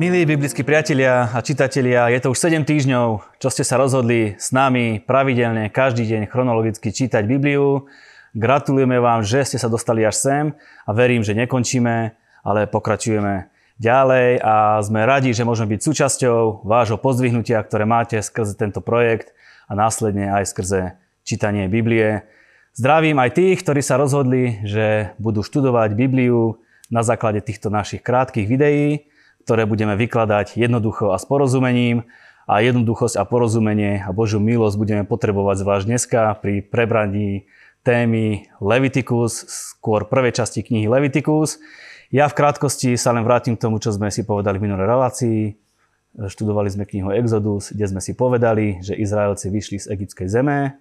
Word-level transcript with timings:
Milí 0.00 0.24
biblickí 0.24 0.64
priatelia 0.64 1.28
a 1.28 1.44
čitatelia, 1.44 2.08
je 2.08 2.24
to 2.24 2.32
už 2.32 2.40
7 2.40 2.64
týždňov, 2.64 3.36
čo 3.36 3.52
ste 3.52 3.68
sa 3.68 3.76
rozhodli 3.76 4.32
s 4.40 4.48
nami 4.48 4.96
pravidelne 5.04 5.68
každý 5.68 6.08
deň 6.08 6.24
chronologicky 6.24 6.88
čítať 6.88 7.20
Bibliu. 7.28 7.84
Gratulujeme 8.32 8.96
vám, 8.96 9.20
že 9.20 9.44
ste 9.44 9.60
sa 9.60 9.68
dostali 9.68 10.00
až 10.00 10.16
sem 10.16 10.44
a 10.88 10.90
verím, 10.96 11.20
že 11.20 11.36
nekončíme, 11.36 12.16
ale 12.40 12.64
pokračujeme 12.72 13.52
ďalej 13.76 14.40
a 14.40 14.80
sme 14.80 15.04
radi, 15.04 15.36
že 15.36 15.44
môžeme 15.44 15.76
byť 15.76 15.84
súčasťou 15.84 16.64
vášho 16.64 16.96
pozdvihnutia, 16.96 17.60
ktoré 17.60 17.84
máte 17.84 18.24
skrze 18.24 18.56
tento 18.56 18.80
projekt 18.80 19.36
a 19.68 19.76
následne 19.76 20.32
aj 20.32 20.48
skrze 20.48 20.96
čítanie 21.28 21.68
Biblie. 21.68 22.24
Zdravím 22.72 23.20
aj 23.20 23.36
tých, 23.36 23.60
ktorí 23.60 23.84
sa 23.84 24.00
rozhodli, 24.00 24.64
že 24.64 25.12
budú 25.20 25.44
študovať 25.44 25.92
Bibliu 25.92 26.56
na 26.88 27.04
základe 27.04 27.44
týchto 27.44 27.68
našich 27.68 28.00
krátkých 28.00 28.48
videí 28.48 29.09
ktoré 29.44 29.64
budeme 29.64 29.96
vykladať 29.96 30.56
jednoducho 30.56 31.12
a 31.12 31.18
s 31.20 31.24
porozumením. 31.24 32.08
A 32.50 32.66
jednoduchosť 32.66 33.14
a 33.14 33.22
porozumenie 33.22 34.02
a 34.02 34.10
Božiu 34.10 34.42
milosť 34.42 34.74
budeme 34.74 35.04
potrebovať 35.06 35.62
zvlášť 35.62 35.86
dneska 35.86 36.34
pri 36.42 36.66
prebraní 36.66 37.46
témy 37.86 38.50
Leviticus, 38.58 39.46
skôr 39.46 40.10
prvej 40.10 40.34
časti 40.34 40.66
knihy 40.66 40.90
Leviticus. 40.90 41.62
Ja 42.10 42.26
v 42.26 42.34
krátkosti 42.34 42.98
sa 42.98 43.14
len 43.14 43.22
vrátim 43.22 43.54
k 43.54 43.62
tomu, 43.62 43.78
čo 43.78 43.94
sme 43.94 44.10
si 44.10 44.26
povedali 44.26 44.58
v 44.58 44.66
minulej 44.66 44.82
relácii. 44.82 45.40
Študovali 46.18 46.66
sme 46.74 46.90
knihu 46.90 47.14
Exodus, 47.14 47.70
kde 47.70 47.86
sme 47.86 48.02
si 48.02 48.18
povedali, 48.18 48.82
že 48.82 48.98
Izraelci 48.98 49.46
vyšli 49.46 49.78
z 49.78 49.86
egyptskej 49.94 50.26
zeme, 50.26 50.74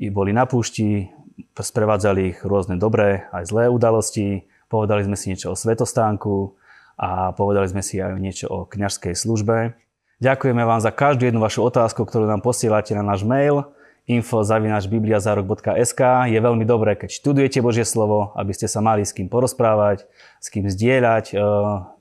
i 0.00 0.08
boli 0.08 0.32
na 0.32 0.48
púšti, 0.48 1.12
sprevádzali 1.52 2.20
ich 2.32 2.38
rôzne 2.40 2.80
dobré 2.80 3.28
aj 3.36 3.52
zlé 3.52 3.68
udalosti, 3.68 4.48
povedali 4.72 5.04
sme 5.04 5.16
si 5.20 5.28
niečo 5.28 5.52
o 5.52 5.60
svetostánku, 5.60 6.56
a 6.98 7.32
povedali 7.32 7.68
sme 7.68 7.82
si 7.84 8.00
aj 8.00 8.16
niečo 8.18 8.46
o 8.48 8.64
kňažskej 8.68 9.14
službe. 9.16 9.76
Ďakujeme 10.22 10.62
vám 10.62 10.78
za 10.78 10.94
každú 10.94 11.26
jednu 11.26 11.42
vašu 11.42 11.66
otázku, 11.66 12.06
ktorú 12.06 12.30
nám 12.30 12.46
posielate 12.46 12.94
na 12.94 13.02
náš 13.02 13.26
mail 13.26 13.66
info.bibliazarok.sk 14.06 16.00
Je 16.26 16.38
veľmi 16.42 16.66
dobré, 16.66 16.98
keď 16.98 17.10
študujete 17.22 17.62
Božie 17.62 17.86
slovo, 17.86 18.34
aby 18.34 18.50
ste 18.50 18.66
sa 18.66 18.82
mali 18.82 19.06
s 19.06 19.14
kým 19.14 19.30
porozprávať, 19.30 20.10
s 20.42 20.50
kým 20.50 20.66
zdieľať 20.66 21.30
e, 21.30 21.38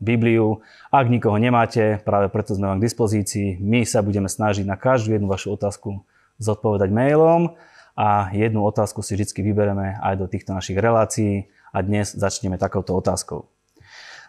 Bibliu. 0.02 0.66
Ak 0.90 1.14
nikoho 1.14 1.38
nemáte, 1.38 2.02
práve 2.02 2.34
preto 2.34 2.58
sme 2.58 2.74
vám 2.74 2.82
k 2.82 2.90
dispozícii. 2.90 3.62
My 3.62 3.86
sa 3.86 4.02
budeme 4.02 4.26
snažiť 4.26 4.66
na 4.66 4.82
každú 4.82 5.14
jednu 5.14 5.30
vašu 5.30 5.54
otázku 5.54 6.02
zodpovedať 6.42 6.90
mailom 6.90 7.54
a 7.94 8.34
jednu 8.34 8.66
otázku 8.66 9.06
si 9.06 9.14
vždy 9.14 9.46
vybereme 9.46 10.02
aj 10.02 10.18
do 10.18 10.26
týchto 10.26 10.58
našich 10.58 10.82
relácií 10.82 11.54
a 11.70 11.86
dnes 11.86 12.18
začneme 12.18 12.58
takouto 12.58 12.98
otázkou. 12.98 13.46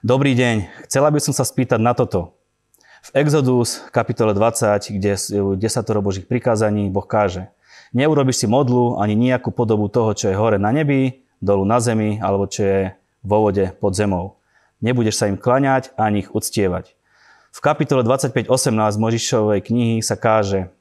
Dobrý 0.03 0.34
deň, 0.34 0.83
chcela 0.91 1.14
by 1.14 1.22
som 1.22 1.31
sa 1.31 1.47
spýtať 1.47 1.78
na 1.78 1.95
toto. 1.95 2.34
V 3.06 3.22
Exodus 3.22 3.86
kapitole 3.95 4.34
20, 4.34 4.98
kde 4.98 5.14
10 5.14 5.62
božích 6.03 6.27
prikázaní, 6.27 6.91
Boh 6.91 7.06
káže 7.06 7.55
Neurobiš 7.94 8.42
si 8.42 8.47
modlu 8.50 8.98
ani 8.98 9.14
nejakú 9.14 9.55
podobu 9.55 9.86
toho, 9.86 10.11
čo 10.11 10.27
je 10.27 10.34
hore 10.34 10.59
na 10.59 10.75
nebi, 10.75 11.22
dolu 11.39 11.62
na 11.62 11.78
zemi, 11.78 12.19
alebo 12.19 12.50
čo 12.50 12.67
je 12.67 12.81
vo 13.22 13.47
vode 13.47 13.70
pod 13.78 13.94
zemou. 13.94 14.42
Nebudeš 14.83 15.22
sa 15.22 15.31
im 15.31 15.39
klaňať 15.39 15.94
ani 15.94 16.27
ich 16.27 16.34
uctievať. 16.34 16.98
V 17.55 17.62
kapitole 17.62 18.03
25.18 18.03 18.50
Možišovej 18.98 19.62
knihy 19.62 19.97
sa 20.03 20.19
káže 20.19 20.75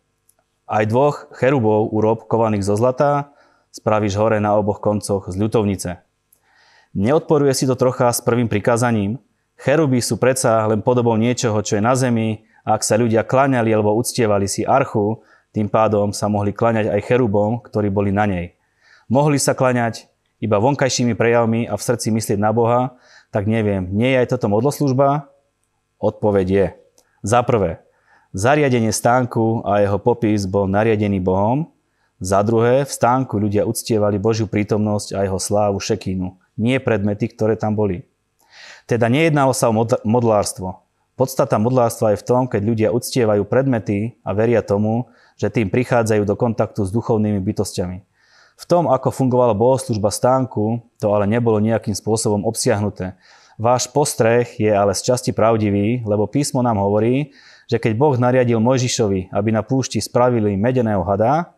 Aj 0.65 0.81
dvoch 0.89 1.29
cherubov 1.37 1.93
urob 1.93 2.25
kovaných 2.25 2.65
zo 2.65 2.73
zlata, 2.73 3.29
spravíš 3.69 4.17
hore 4.17 4.41
na 4.41 4.57
oboch 4.57 4.81
koncoch 4.81 5.29
z 5.29 5.37
ľutovnice. 5.37 6.01
Neodporuje 6.91 7.55
si 7.55 7.63
to 7.63 7.79
trocha 7.79 8.11
s 8.11 8.19
prvým 8.19 8.51
prikázaním? 8.51 9.15
Cheruby 9.55 10.03
sú 10.03 10.19
predsa 10.19 10.67
len 10.67 10.83
podobou 10.83 11.15
niečoho, 11.15 11.55
čo 11.63 11.79
je 11.79 11.83
na 11.83 11.95
zemi 11.95 12.43
a 12.67 12.75
ak 12.75 12.83
sa 12.83 12.99
ľudia 12.99 13.23
klaňali 13.23 13.71
alebo 13.71 13.95
uctievali 13.95 14.43
si 14.43 14.67
archu, 14.67 15.23
tým 15.55 15.71
pádom 15.71 16.11
sa 16.11 16.27
mohli 16.27 16.51
klaňať 16.51 16.91
aj 16.91 17.05
cherubom, 17.07 17.63
ktorí 17.63 17.87
boli 17.87 18.11
na 18.11 18.27
nej. 18.27 18.59
Mohli 19.07 19.39
sa 19.39 19.55
klaňať 19.55 20.11
iba 20.43 20.59
vonkajšími 20.59 21.15
prejavmi 21.15 21.63
a 21.63 21.79
v 21.79 21.85
srdci 21.85 22.11
myslieť 22.11 22.35
na 22.35 22.51
Boha, 22.51 22.99
tak 23.31 23.47
neviem, 23.47 23.87
nie 23.87 24.11
je 24.11 24.27
aj 24.27 24.35
toto 24.35 24.51
modloslužba? 24.51 25.31
Odpoveď 25.95 26.47
je. 26.51 26.67
Za 27.23 27.39
prvé, 27.47 27.79
zariadenie 28.35 28.91
stánku 28.91 29.63
a 29.63 29.79
jeho 29.79 29.95
popis 29.95 30.43
bol 30.43 30.67
nariadený 30.67 31.23
Bohom. 31.23 31.71
Za 32.19 32.43
druhé, 32.43 32.83
v 32.83 32.91
stánku 32.91 33.39
ľudia 33.39 33.63
uctievali 33.63 34.19
Božiu 34.19 34.51
prítomnosť 34.51 35.15
a 35.15 35.23
jeho 35.23 35.39
slávu 35.39 35.79
šekínu 35.79 36.40
nie 36.61 36.77
predmety, 36.77 37.33
ktoré 37.33 37.57
tam 37.57 37.73
boli. 37.73 38.05
Teda 38.85 39.09
nejednalo 39.09 39.57
sa 39.57 39.73
o 39.73 39.75
modlárstvo. 40.05 40.85
Podstata 41.17 41.57
modlárstva 41.57 42.13
je 42.13 42.21
v 42.21 42.27
tom, 42.27 42.43
keď 42.45 42.61
ľudia 42.61 42.89
uctievajú 42.93 43.45
predmety 43.49 44.21
a 44.21 44.31
veria 44.37 44.61
tomu, 44.61 45.09
že 45.37 45.49
tým 45.49 45.73
prichádzajú 45.73 46.23
do 46.23 46.37
kontaktu 46.37 46.85
s 46.85 46.93
duchovnými 46.93 47.41
bytostiami. 47.41 48.05
V 48.61 48.65
tom, 48.69 48.85
ako 48.85 49.09
fungovala 49.09 49.57
bohoslužba 49.57 50.13
stánku, 50.13 50.85
to 51.01 51.09
ale 51.09 51.25
nebolo 51.25 51.57
nejakým 51.57 51.97
spôsobom 51.97 52.45
obsiahnuté. 52.45 53.17
Váš 53.57 53.89
postreh 53.89 54.45
je 54.57 54.69
ale 54.69 54.93
z 54.93 55.01
časti 55.13 55.31
pravdivý, 55.33 56.05
lebo 56.05 56.29
písmo 56.29 56.61
nám 56.61 56.77
hovorí, 56.77 57.33
že 57.69 57.77
keď 57.77 57.93
Boh 57.97 58.15
nariadil 58.17 58.61
Mojžišovi, 58.61 59.33
aby 59.33 59.49
na 59.53 59.61
púšti 59.61 60.01
spravili 60.01 60.57
medeného 60.57 61.01
hada, 61.05 61.53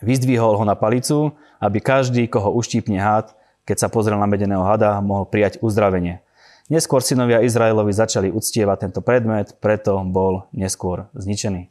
Vyzdvihol 0.00 0.56
ho 0.56 0.64
na 0.64 0.76
palicu, 0.76 1.36
aby 1.60 1.78
každý, 1.80 2.24
koho 2.24 2.52
uštípne 2.56 2.96
had, 2.96 3.36
keď 3.68 3.86
sa 3.86 3.88
pozrel 3.92 4.16
na 4.16 4.24
medeného 4.24 4.64
hada, 4.64 4.98
mohol 5.04 5.28
prijať 5.28 5.60
uzdravenie. 5.60 6.24
Neskôr 6.72 7.04
synovia 7.04 7.42
Izraelovi 7.44 7.90
začali 7.92 8.32
uctievať 8.32 8.88
tento 8.88 9.00
predmet, 9.04 9.58
preto 9.58 10.00
bol 10.06 10.48
neskôr 10.54 11.10
zničený. 11.18 11.66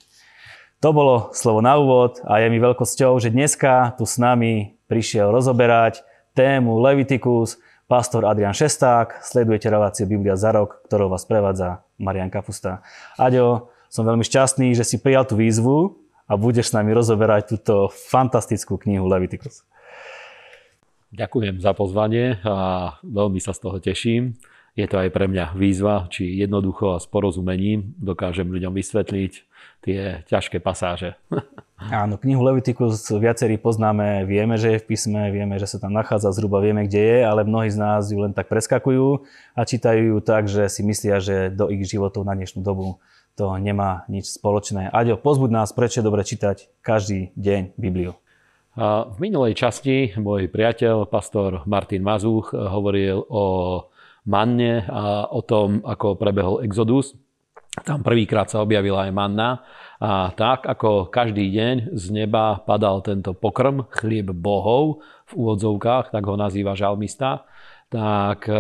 To 0.80 0.96
bolo 0.96 1.32
slovo 1.36 1.60
na 1.60 1.76
úvod 1.76 2.24
a 2.24 2.40
je 2.40 2.48
mi 2.48 2.60
veľkosťou, 2.60 3.20
že 3.20 3.34
dneska 3.34 3.96
tu 4.00 4.08
s 4.08 4.16
nami 4.16 4.80
prišiel 4.88 5.28
rozoberať 5.28 6.04
tému 6.36 6.80
Leviticus 6.80 7.60
pastor 7.90 8.24
Adrian 8.24 8.56
Šesták. 8.56 9.20
Sledujete 9.20 9.68
reláciu 9.68 10.08
Biblia 10.08 10.40
za 10.40 10.56
rok, 10.56 10.86
ktorou 10.88 11.12
vás 11.12 11.28
prevádza 11.28 11.84
Marian 12.00 12.32
Kapusta. 12.32 12.86
Aďo, 13.20 13.74
som 13.90 14.06
veľmi 14.06 14.24
šťastný, 14.24 14.78
že 14.78 14.86
si 14.86 15.02
prijal 15.02 15.26
tú 15.26 15.36
výzvu 15.36 16.00
a 16.30 16.38
budeš 16.38 16.70
s 16.70 16.76
nami 16.78 16.94
rozoberať 16.94 17.58
túto 17.58 17.90
fantastickú 17.90 18.78
knihu 18.86 19.10
Leviticus. 19.10 19.66
Ďakujem 21.10 21.58
za 21.58 21.74
pozvanie 21.74 22.38
a 22.46 22.94
veľmi 23.02 23.42
sa 23.42 23.58
z 23.58 23.60
toho 23.66 23.82
teším. 23.82 24.38
Je 24.78 24.86
to 24.86 25.02
aj 25.02 25.10
pre 25.10 25.26
mňa 25.26 25.58
výzva, 25.58 26.06
či 26.14 26.38
jednoducho 26.38 26.94
a 26.94 27.02
s 27.02 27.10
porozumením 27.10 27.98
dokážem 27.98 28.46
ľuďom 28.46 28.78
vysvetliť 28.78 29.34
tie 29.82 30.22
ťažké 30.30 30.62
pasáže. 30.62 31.18
Áno, 31.80 32.20
knihu 32.22 32.44
Leviticus 32.44 33.08
viacerí 33.10 33.56
poznáme, 33.58 34.28
vieme, 34.28 34.60
že 34.60 34.78
je 34.78 34.82
v 34.84 34.88
písme, 34.94 35.32
vieme, 35.32 35.56
že 35.58 35.66
sa 35.66 35.80
tam 35.80 35.96
nachádza, 35.96 36.36
zhruba 36.36 36.60
vieme, 36.60 36.86
kde 36.86 37.02
je, 37.02 37.18
ale 37.24 37.48
mnohí 37.48 37.72
z 37.72 37.80
nás 37.80 38.12
ju 38.12 38.20
len 38.20 38.36
tak 38.36 38.52
preskakujú 38.52 39.24
a 39.56 39.62
čítajú 39.64 40.14
ju 40.14 40.18
tak, 40.20 40.52
že 40.52 40.68
si 40.68 40.84
myslia, 40.84 41.24
že 41.24 41.50
do 41.50 41.72
ich 41.72 41.88
životov 41.88 42.28
na 42.28 42.36
dnešnú 42.36 42.62
dobu 42.62 43.00
to 43.40 43.56
nemá 43.56 44.04
nič 44.12 44.36
spoločné. 44.36 44.92
Aďo, 44.92 45.16
pozbuď 45.16 45.48
nás, 45.48 45.72
prečo 45.72 46.04
je 46.04 46.08
dobre 46.12 46.28
čítať 46.28 46.84
každý 46.84 47.32
deň 47.40 47.80
Bibliu. 47.80 48.20
V 48.76 49.16
minulej 49.16 49.56
časti 49.56 50.12
môj 50.20 50.52
priateľ, 50.52 51.08
pastor 51.08 51.64
Martin 51.64 52.04
Mazúch, 52.04 52.52
hovoril 52.52 53.24
o 53.32 53.46
manne 54.28 54.84
a 54.92 55.32
o 55.32 55.40
tom, 55.40 55.80
ako 55.88 56.20
prebehol 56.20 56.68
Exodus. 56.68 57.16
Tam 57.88 58.04
prvýkrát 58.04 58.52
sa 58.52 58.60
objavila 58.60 59.08
aj 59.08 59.16
manna 59.16 59.64
a 60.04 60.36
tak 60.36 60.68
ako 60.68 61.08
každý 61.08 61.48
deň 61.48 61.96
z 61.96 62.06
neba 62.12 62.60
padal 62.60 63.00
tento 63.00 63.32
pokrm, 63.32 63.88
chlieb 63.88 64.36
bohov 64.36 65.00
v 65.32 65.32
úvodzovkách, 65.32 66.12
tak 66.12 66.28
ho 66.28 66.36
nazýva 66.36 66.76
žalmista, 66.76 67.48
tak 67.90 68.46
e, 68.46 68.54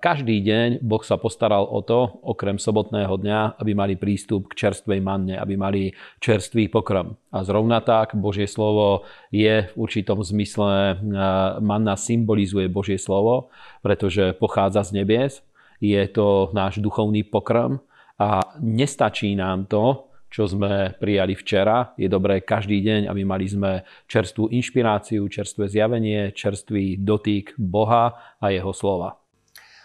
každý 0.00 0.40
deň 0.40 0.68
Boh 0.80 1.04
sa 1.04 1.20
postaral 1.20 1.68
o 1.68 1.84
to, 1.84 2.08
okrem 2.24 2.56
sobotného 2.56 3.12
dňa, 3.20 3.60
aby 3.60 3.76
mali 3.76 3.94
prístup 4.00 4.48
k 4.48 4.66
čerstvej 4.66 5.04
manne, 5.04 5.36
aby 5.36 5.54
mali 5.60 5.92
čerstvý 6.24 6.72
pokrm. 6.72 7.12
A 7.28 7.44
zrovna 7.44 7.84
tak 7.84 8.16
Božie 8.16 8.48
slovo 8.48 9.04
je 9.28 9.68
v 9.68 9.74
určitom 9.76 10.24
zmysle, 10.24 10.96
e, 10.96 11.22
manna 11.60 11.94
symbolizuje 12.00 12.72
Božie 12.72 12.96
slovo, 12.96 13.52
pretože 13.84 14.32
pochádza 14.40 14.88
z 14.88 15.04
nebies, 15.04 15.44
je 15.80 16.00
to 16.08 16.48
náš 16.56 16.80
duchovný 16.80 17.24
pokrm 17.24 17.84
a 18.16 18.56
nestačí 18.60 19.36
nám 19.36 19.68
to, 19.68 20.09
čo 20.30 20.46
sme 20.46 20.94
prijali 20.96 21.34
včera. 21.34 21.92
Je 21.98 22.06
dobré 22.06 22.40
každý 22.40 22.80
deň, 22.80 23.10
aby 23.10 23.22
mali 23.26 23.50
sme 23.50 23.82
čerstvú 24.06 24.48
inšpiráciu, 24.54 25.26
čerstvé 25.26 25.66
zjavenie, 25.66 26.30
čerstvý 26.30 27.02
dotyk 27.02 27.58
Boha 27.58 28.38
a 28.38 28.46
jeho 28.54 28.70
slova. 28.70 29.18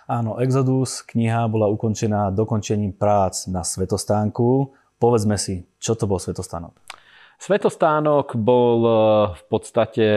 Áno, 0.05 0.37
Exodus, 0.37 1.01
kniha 1.01 1.49
bola 1.49 1.65
ukončená 1.65 2.29
dokončením 2.29 2.93
prác 2.93 3.49
na 3.49 3.65
Svetostánku. 3.65 4.69
Povedzme 5.01 5.33
si, 5.41 5.65
čo 5.81 5.97
to 5.97 6.05
bol 6.05 6.21
Svetostánok? 6.21 6.77
Svetostánok 7.41 8.37
bol 8.37 8.79
eh, 8.85 8.95
v 9.33 9.43
podstate 9.49 10.07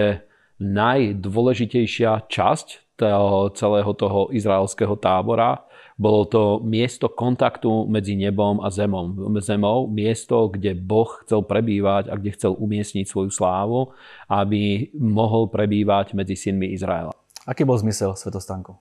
najdôležitejšia 0.61 2.29
časť 2.29 2.69
toho, 2.99 3.55
celého 3.55 3.93
toho 3.95 4.29
izraelského 4.35 4.99
tábora. 4.99 5.63
Bolo 5.99 6.27
to 6.31 6.43
miesto 6.63 7.11
kontaktu 7.11 7.91
medzi 7.91 8.15
nebom 8.15 8.63
a 8.63 8.71
zemom, 8.71 9.19
zemou, 9.43 9.91
miesto, 9.91 10.47
kde 10.47 10.75
Boh 10.79 11.11
chcel 11.27 11.43
prebývať 11.43 12.07
a 12.11 12.15
kde 12.15 12.35
chcel 12.39 12.55
umiestniť 12.55 13.07
svoju 13.07 13.31
slávu, 13.35 13.91
aby 14.31 14.95
mohol 14.95 15.51
prebývať 15.51 16.15
medzi 16.15 16.39
synmi 16.39 16.71
Izraela. 16.71 17.15
Aký 17.47 17.67
bol 17.67 17.75
zmysel 17.79 18.15
svetostánku? 18.15 18.79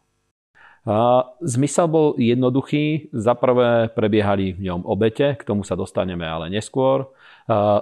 Zmysel 1.42 1.90
bol 1.90 2.14
jednoduchý. 2.22 3.10
Za 3.12 3.34
prvé 3.34 3.90
prebiehali 3.92 4.54
v 4.54 4.69
ňom 4.69 4.86
obete, 4.86 5.36
k 5.36 5.44
tomu 5.44 5.66
sa 5.66 5.74
dostaneme 5.74 6.24
ale 6.24 6.54
neskôr. 6.54 7.12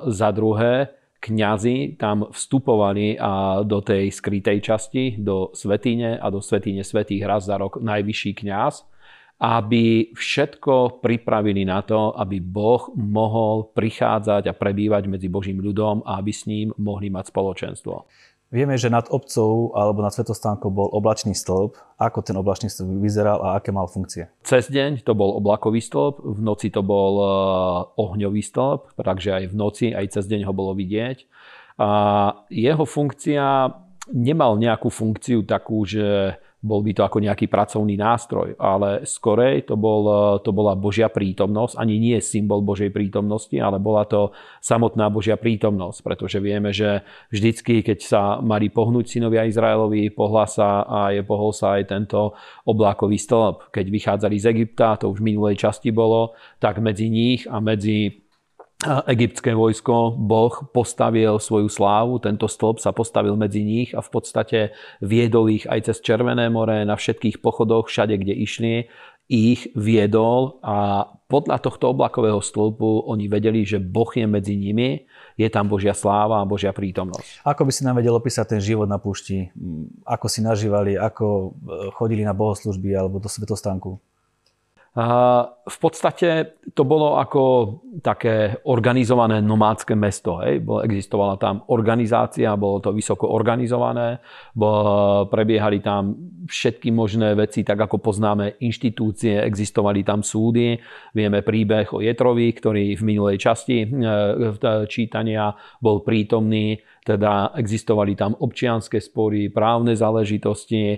Za 0.09 0.31
druhé, 0.31 0.95
kňazi 1.25 1.97
tam 1.97 2.29
vstupovali 2.29 3.17
a 3.17 3.65
do 3.65 3.81
tej 3.81 4.13
skrytej 4.13 4.61
časti, 4.61 5.17
do 5.17 5.49
svetine 5.57 6.21
a 6.21 6.29
do 6.29 6.37
svetine 6.37 6.85
svetých 6.85 7.25
raz 7.25 7.49
za 7.49 7.57
rok 7.57 7.81
najvyšší 7.81 8.45
kňaz, 8.45 8.85
aby 9.41 10.15
všetko 10.15 11.01
pripravili 11.01 11.65
na 11.65 11.81
to, 11.81 12.13
aby 12.15 12.39
Boh 12.39 12.93
mohol 12.95 13.73
prichádzať 13.73 14.47
a 14.47 14.53
prebývať 14.53 15.09
medzi 15.11 15.27
Božím 15.27 15.59
ľudom 15.59 16.05
a 16.05 16.21
aby 16.21 16.31
s 16.31 16.45
ním 16.45 16.71
mohli 16.77 17.09
mať 17.09 17.33
spoločenstvo. 17.33 18.05
Vieme, 18.53 18.77
že 18.77 18.93
nad 18.93 19.09
obcov 19.09 19.73
alebo 19.73 20.05
nad 20.05 20.13
svetostánkou 20.13 20.69
bol 20.69 20.87
oblačný 20.93 21.33
stĺp. 21.33 21.75
Ako 21.97 22.21
ten 22.21 22.37
oblačný 22.37 22.69
stĺp 22.69 23.01
vyzeral 23.01 23.41
a 23.41 23.57
aké 23.57 23.73
mal 23.73 23.89
funkcie? 23.89 24.29
Cez 24.45 24.69
deň 24.69 25.01
to 25.01 25.17
bol 25.17 25.33
oblakový 25.41 25.81
stĺp, 25.81 26.21
v 26.21 26.39
noci 26.45 26.69
to 26.69 26.85
bol 26.85 27.13
eh, 27.17 27.29
ohňový 27.97 28.45
stĺp, 28.45 28.95
takže 29.01 29.29
aj 29.33 29.43
v 29.49 29.55
noci, 29.57 29.85
aj 29.91 30.21
cez 30.21 30.29
deň 30.29 30.45
ho 30.45 30.53
bolo 30.53 30.77
vidieť. 30.77 31.25
A 31.81 31.89
jeho 32.53 32.85
funkcia 32.85 33.73
nemal 34.13 34.61
nejakú 34.61 34.93
funkciu 34.93 35.43
takú, 35.43 35.81
že 35.83 36.37
bol 36.65 36.81
by 36.81 36.97
to 36.97 37.05
ako 37.05 37.21
nejaký 37.21 37.45
pracovný 37.45 37.93
nástroj, 37.93 38.57
ale 38.57 39.05
skorej 39.05 39.69
to, 39.69 39.77
bol, 39.77 40.09
to 40.41 40.49
bola 40.49 40.73
Božia 40.73 41.13
prítomnosť, 41.13 41.77
ani 41.77 42.01
nie 42.01 42.17
symbol 42.17 42.65
Božej 42.65 42.89
prítomnosti, 42.89 43.53
ale 43.61 43.77
bola 43.77 44.09
to 44.09 44.33
samotná 44.65 45.13
Božia 45.13 45.37
prítomnosť, 45.37 46.01
pretože 46.01 46.41
vieme, 46.41 46.73
že 46.73 47.05
vždycky, 47.29 47.85
keď 47.85 47.99
sa 48.01 48.21
mali 48.41 48.73
pohnúť 48.73 49.05
synovia 49.05 49.45
Izraelovi, 49.45 50.09
pohla 50.09 50.49
sa 50.49 50.81
a 50.81 51.13
je 51.13 51.21
pohol 51.21 51.53
sa 51.53 51.77
aj 51.77 51.93
tento 51.93 52.33
oblákový 52.65 53.21
stĺp. 53.21 53.69
Keď 53.69 53.85
vychádzali 53.85 54.35
z 54.41 54.45
Egypta, 54.49 54.97
to 54.97 55.13
už 55.13 55.21
v 55.21 55.37
minulej 55.37 55.61
časti 55.61 55.93
bolo, 55.93 56.33
tak 56.57 56.81
medzi 56.81 57.13
nich 57.13 57.45
a 57.45 57.61
medzi 57.61 58.24
egyptské 58.83 59.55
vojsko, 59.55 60.19
Boh 60.19 60.51
postavil 60.75 61.39
svoju 61.39 61.71
slávu, 61.71 62.19
tento 62.19 62.45
stĺp 62.45 62.83
sa 62.83 62.91
postavil 62.91 63.39
medzi 63.39 63.63
nich 63.63 63.95
a 63.95 64.03
v 64.03 64.09
podstate 64.11 64.59
viedol 64.99 65.47
ich 65.47 65.63
aj 65.65 65.91
cez 65.91 66.03
Červené 66.03 66.51
more, 66.51 66.83
na 66.83 66.99
všetkých 66.99 67.39
pochodoch, 67.39 67.87
všade, 67.87 68.19
kde 68.19 68.35
išli, 68.35 68.73
ich 69.25 69.73
viedol 69.73 70.61
a 70.61 71.09
podľa 71.25 71.57
tohto 71.57 71.89
oblakového 71.89 72.37
stĺpu 72.37 73.09
oni 73.09 73.25
vedeli, 73.25 73.65
že 73.65 73.81
Boh 73.81 74.09
je 74.13 74.29
medzi 74.29 74.53
nimi, 74.53 75.09
je 75.33 75.49
tam 75.49 75.65
Božia 75.65 75.97
sláva 75.97 76.37
a 76.37 76.45
Božia 76.45 76.69
prítomnosť. 76.69 77.41
Ako 77.41 77.65
by 77.65 77.71
si 77.73 77.81
nám 77.81 77.97
vedel 77.97 78.13
opísať 78.13 78.55
ten 78.55 78.61
život 78.61 78.85
na 78.85 79.01
púšti? 79.01 79.49
Ako 80.05 80.29
si 80.29 80.45
nažívali, 80.45 80.93
ako 80.93 81.25
e, 81.25 81.47
chodili 81.97 82.21
na 82.21 82.37
bohoslužby 82.37 82.93
alebo 82.93 83.17
do 83.17 83.25
svetostánku? 83.25 83.97
V 84.95 85.77
podstate 85.83 86.55
to 86.71 86.87
bolo 86.87 87.19
ako 87.19 87.43
také 87.99 88.63
organizované 88.63 89.43
nomádske 89.43 89.91
mesto. 89.91 90.39
Hej. 90.39 90.63
Existovala 90.63 91.35
tam 91.35 91.67
organizácia, 91.67 92.55
bolo 92.55 92.79
to 92.79 92.95
vysoko 92.95 93.27
organizované, 93.27 94.23
prebiehali 95.27 95.83
tam 95.83 96.15
všetky 96.47 96.95
možné 96.95 97.35
veci, 97.35 97.67
tak 97.67 97.91
ako 97.91 97.99
poznáme 97.99 98.63
inštitúcie, 98.63 99.35
existovali 99.43 100.07
tam 100.07 100.23
súdy. 100.23 100.79
Vieme 101.11 101.43
príbeh 101.43 101.91
o 101.91 101.99
Jetrovi, 101.99 102.55
ktorý 102.55 102.95
v 102.95 103.03
minulej 103.03 103.35
časti 103.35 103.83
e, 103.83 103.87
čítania 104.87 105.51
bol 105.83 106.07
prítomný 106.07 106.79
teda 107.05 107.53
existovali 107.53 108.17
tam 108.17 108.33
občianské 108.33 108.97
spory, 108.97 109.53
právne 109.53 109.93
záležitosti, 109.93 110.97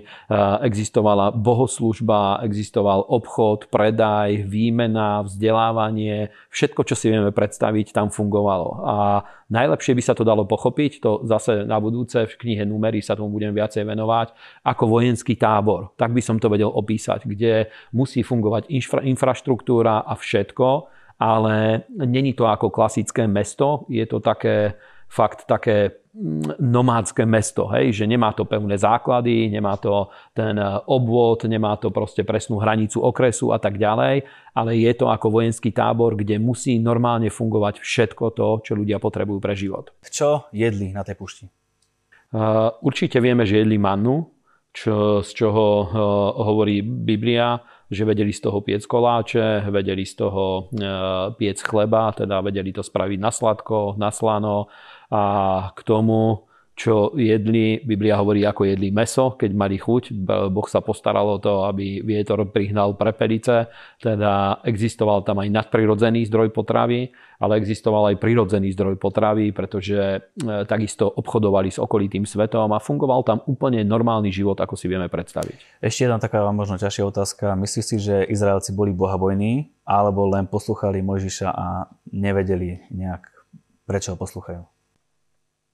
existovala 0.64 1.36
bohoslužba, 1.36 2.40
existoval 2.48 3.04
obchod, 3.12 3.68
predaj, 3.68 4.48
výmena, 4.48 5.20
vzdelávanie, 5.28 6.32
všetko, 6.48 6.80
čo 6.88 6.96
si 6.96 7.12
vieme 7.12 7.28
predstaviť, 7.28 7.92
tam 7.92 8.08
fungovalo. 8.08 8.68
A 8.88 8.96
najlepšie 9.52 9.92
by 9.92 10.02
sa 10.02 10.16
to 10.16 10.24
dalo 10.24 10.48
pochopiť, 10.48 11.04
to 11.04 11.28
zase 11.28 11.68
na 11.68 11.76
budúce 11.76 12.24
v 12.24 12.34
knihe 12.40 12.64
Numery 12.64 13.04
sa 13.04 13.12
tomu 13.12 13.36
budem 13.36 13.52
viacej 13.52 13.84
venovať, 13.84 14.32
ako 14.64 14.88
vojenský 14.88 15.36
tábor. 15.36 15.92
Tak 16.00 16.16
by 16.16 16.24
som 16.24 16.40
to 16.40 16.48
vedel 16.48 16.72
opísať, 16.72 17.28
kde 17.28 17.68
musí 17.92 18.24
fungovať 18.24 18.72
infra, 18.72 19.04
infraštruktúra 19.04 20.08
a 20.08 20.16
všetko, 20.16 20.88
ale 21.20 21.84
není 21.90 22.32
to 22.32 22.48
ako 22.48 22.72
klasické 22.72 23.28
mesto, 23.28 23.84
je 23.92 24.06
to 24.08 24.24
také 24.24 24.78
fakt 25.08 25.48
také 25.48 26.04
mm, 26.12 26.60
nomádske 26.60 27.24
mesto, 27.24 27.66
hej, 27.72 27.96
že 27.96 28.04
nemá 28.04 28.36
to 28.36 28.44
pevné 28.44 28.76
základy, 28.76 29.48
nemá 29.48 29.80
to 29.80 30.12
ten 30.36 30.54
e, 30.60 30.68
obvod, 30.84 31.48
nemá 31.48 31.80
to 31.80 31.88
proste 31.88 32.22
presnú 32.28 32.60
hranicu 32.60 33.00
okresu 33.00 33.50
a 33.50 33.58
tak 33.58 33.80
ďalej, 33.80 34.28
ale 34.52 34.70
je 34.76 34.92
to 34.92 35.08
ako 35.08 35.32
vojenský 35.32 35.72
tábor, 35.72 36.14
kde 36.14 36.36
musí 36.36 36.76
normálne 36.76 37.32
fungovať 37.32 37.80
všetko 37.80 38.24
to, 38.36 38.48
čo 38.60 38.72
ľudia 38.76 39.00
potrebujú 39.00 39.40
pre 39.40 39.56
život. 39.56 39.96
Čo 40.04 40.52
jedli 40.52 40.92
na 40.92 41.00
tej 41.02 41.16
pušti? 41.16 41.46
Uh, 42.28 42.68
určite 42.84 43.24
vieme, 43.24 43.48
že 43.48 43.64
jedli 43.64 43.80
mannu, 43.80 44.28
čo, 44.68 45.24
z 45.24 45.30
čoho 45.32 45.64
uh, 45.80 45.88
hovorí 46.44 46.84
Biblia, 46.84 47.56
že 47.88 48.04
vedeli 48.04 48.36
z 48.36 48.44
toho 48.44 48.60
piec 48.60 48.84
koláče, 48.84 49.64
vedeli 49.72 50.04
z 50.04 50.14
toho 50.20 50.68
uh, 50.68 51.32
piec 51.32 51.56
chleba, 51.64 52.12
teda 52.12 52.44
vedeli 52.44 52.68
to 52.68 52.84
spraviť 52.84 53.16
na 53.16 53.32
sladko, 53.32 53.96
na 53.96 54.12
slano, 54.12 54.68
a 55.08 55.22
k 55.72 55.80
tomu, 55.84 56.48
čo 56.78 57.10
jedli, 57.18 57.82
Biblia 57.82 58.22
hovorí, 58.22 58.46
ako 58.46 58.70
jedli 58.70 58.94
meso, 58.94 59.34
keď 59.34 59.50
mali 59.50 59.82
chuť. 59.82 60.14
Boh 60.54 60.68
sa 60.70 60.78
postaral 60.78 61.26
o 61.26 61.42
to, 61.42 61.66
aby 61.66 62.06
vietor 62.06 62.46
prihnal 62.46 62.94
prepelice, 62.94 63.66
teda 63.98 64.62
existoval 64.62 65.26
tam 65.26 65.42
aj 65.42 65.50
nadprirodzený 65.50 66.30
zdroj 66.30 66.54
potravy, 66.54 67.10
ale 67.42 67.58
existoval 67.58 68.14
aj 68.14 68.22
prirodzený 68.22 68.70
zdroj 68.78 68.94
potravy, 68.94 69.50
pretože 69.50 69.98
e, 69.98 70.18
takisto 70.70 71.10
obchodovali 71.10 71.74
s 71.74 71.82
okolitým 71.82 72.22
svetom 72.22 72.70
a 72.70 72.78
fungoval 72.78 73.26
tam 73.26 73.42
úplne 73.50 73.82
normálny 73.82 74.30
život, 74.30 74.62
ako 74.62 74.78
si 74.78 74.86
vieme 74.86 75.10
predstaviť. 75.10 75.82
Ešte 75.82 76.06
jedna 76.06 76.22
taká 76.22 76.46
možno 76.54 76.78
ťažšia 76.78 77.04
otázka. 77.10 77.58
Myslíš 77.58 77.84
si, 77.90 77.96
že 77.98 78.22
Izraelci 78.22 78.70
boli 78.70 78.94
bohabojní, 78.94 79.82
alebo 79.82 80.30
len 80.30 80.46
poslúchali 80.46 81.02
Mojžiša 81.02 81.48
a 81.50 81.90
nevedeli 82.14 82.86
nejak, 82.94 83.26
prečo 83.82 84.14
ho 84.14 84.16
poslúchajú? 84.18 84.77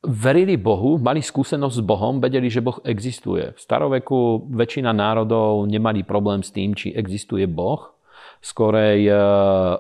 Verili 0.05 0.61
Bohu, 0.61 1.01
mali 1.01 1.25
skúsenosť 1.25 1.77
s 1.81 1.83
Bohom, 1.83 2.21
vedeli, 2.21 2.53
že 2.53 2.61
Boh 2.61 2.79
existuje. 2.85 3.57
V 3.57 3.59
staroveku 3.59 4.47
väčšina 4.53 4.93
národov 4.93 5.65
nemali 5.67 6.05
problém 6.05 6.45
s 6.45 6.53
tým, 6.53 6.77
či 6.77 6.93
existuje 6.93 7.49
Boh. 7.49 7.93
Skorej 8.45 9.09
e, 9.09 9.17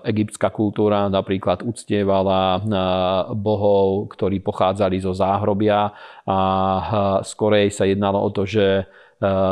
egyptská 0.08 0.48
kultúra 0.48 1.12
napríklad 1.12 1.60
uctievala 1.60 2.56
e, 2.56 2.60
bohov, 3.36 4.08
ktorí 4.16 4.40
pochádzali 4.40 5.04
zo 5.04 5.12
záhrobia 5.12 5.92
a 6.24 6.38
e, 6.40 6.82
skorej 7.28 7.68
sa 7.68 7.84
jednalo 7.84 8.24
o 8.24 8.32
to, 8.32 8.48
že 8.48 8.88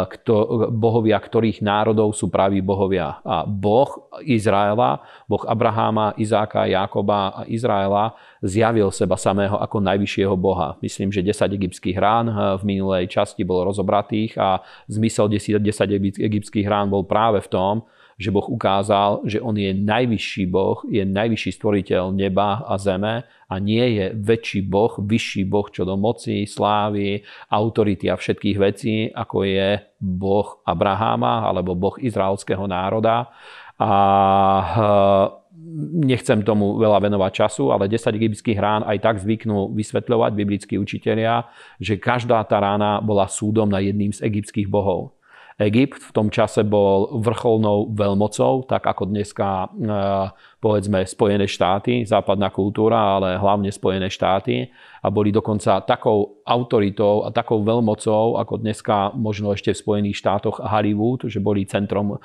kto, 0.08 0.68
bohovia 0.70 1.16
ktorých 1.16 1.64
národov 1.64 2.12
sú 2.12 2.28
praví 2.28 2.60
bohovia. 2.60 3.18
A 3.24 3.48
Boh 3.48 4.10
Izraela, 4.22 5.00
Boh 5.24 5.42
Abraháma, 5.48 6.12
Izáka, 6.20 6.68
Jákoba 6.68 7.32
a 7.32 7.40
Izraela 7.48 8.12
zjavil 8.44 8.92
seba 8.92 9.16
samého 9.16 9.56
ako 9.56 9.80
najvyššieho 9.80 10.36
boha. 10.36 10.76
Myslím, 10.84 11.08
že 11.08 11.24
10 11.24 11.56
egyptských 11.56 11.96
rán 11.96 12.28
v 12.60 12.62
minulej 12.62 13.08
časti 13.08 13.42
bolo 13.42 13.72
rozobratých 13.72 14.36
a 14.36 14.60
zmysel 14.86 15.32
10, 15.32 15.58
10 15.58 16.20
egyptských 16.20 16.66
rán 16.68 16.92
bol 16.92 17.02
práve 17.08 17.40
v 17.40 17.48
tom, 17.48 17.74
že 18.20 18.30
Boh 18.30 18.44
ukázal, 18.46 19.24
že 19.26 19.42
On 19.42 19.56
je 19.56 19.74
najvyšší 19.74 20.46
Boh, 20.46 20.84
je 20.86 21.02
najvyšší 21.02 21.50
stvoriteľ 21.58 22.14
neba 22.14 22.62
a 22.62 22.78
zeme 22.78 23.26
a 23.52 23.60
nie 23.60 24.00
je 24.00 24.16
väčší 24.16 24.64
Boh, 24.64 24.96
vyšší 24.96 25.44
Boh 25.44 25.68
čo 25.68 25.84
do 25.84 26.00
moci, 26.00 26.48
slávy, 26.48 27.20
autority 27.52 28.08
a 28.08 28.16
všetkých 28.16 28.56
vecí, 28.56 28.94
ako 29.12 29.44
je 29.44 29.76
Boh 30.00 30.64
Abraháma 30.64 31.44
alebo 31.44 31.76
Boh 31.76 32.00
izraelského 32.00 32.64
národa. 32.64 33.28
A 33.76 33.92
eh, 34.64 35.26
nechcem 36.08 36.40
tomu 36.40 36.80
veľa 36.80 37.04
venovať 37.04 37.32
času, 37.44 37.68
ale 37.76 37.92
10 37.92 38.16
egyptských 38.16 38.56
rán 38.56 38.82
aj 38.88 38.98
tak 39.04 39.16
zvyknú 39.20 39.76
vysvetľovať 39.76 40.32
biblickí 40.32 40.74
učitelia, 40.80 41.44
že 41.76 42.00
každá 42.00 42.40
tá 42.48 42.56
rána 42.56 43.04
bola 43.04 43.28
súdom 43.28 43.68
na 43.68 43.84
jedným 43.84 44.16
z 44.16 44.24
egyptských 44.24 44.72
bohov. 44.72 45.12
Egypt 45.60 46.00
v 46.00 46.12
tom 46.16 46.28
čase 46.32 46.64
bol 46.64 47.20
vrcholnou 47.20 47.92
veľmocou, 47.92 48.64
tak 48.64 48.88
ako 48.88 49.12
dneska 49.12 49.48
e, 49.48 49.88
povedzme 50.62 51.02
Spojené 51.02 51.50
štáty, 51.50 52.06
západná 52.06 52.46
kultúra, 52.54 53.18
ale 53.18 53.34
hlavne 53.34 53.74
Spojené 53.74 54.06
štáty 54.06 54.70
a 55.02 55.10
boli 55.10 55.34
dokonca 55.34 55.82
takou 55.82 56.38
autoritou 56.46 57.26
a 57.26 57.34
takou 57.34 57.66
veľmocou, 57.66 58.38
ako 58.38 58.62
dneska 58.62 59.10
možno 59.18 59.50
ešte 59.50 59.74
v 59.74 59.82
Spojených 59.82 60.22
štátoch 60.22 60.62
Hollywood, 60.62 61.26
že 61.26 61.42
boli 61.42 61.66
centrom 61.66 62.14
eh, 62.14 62.18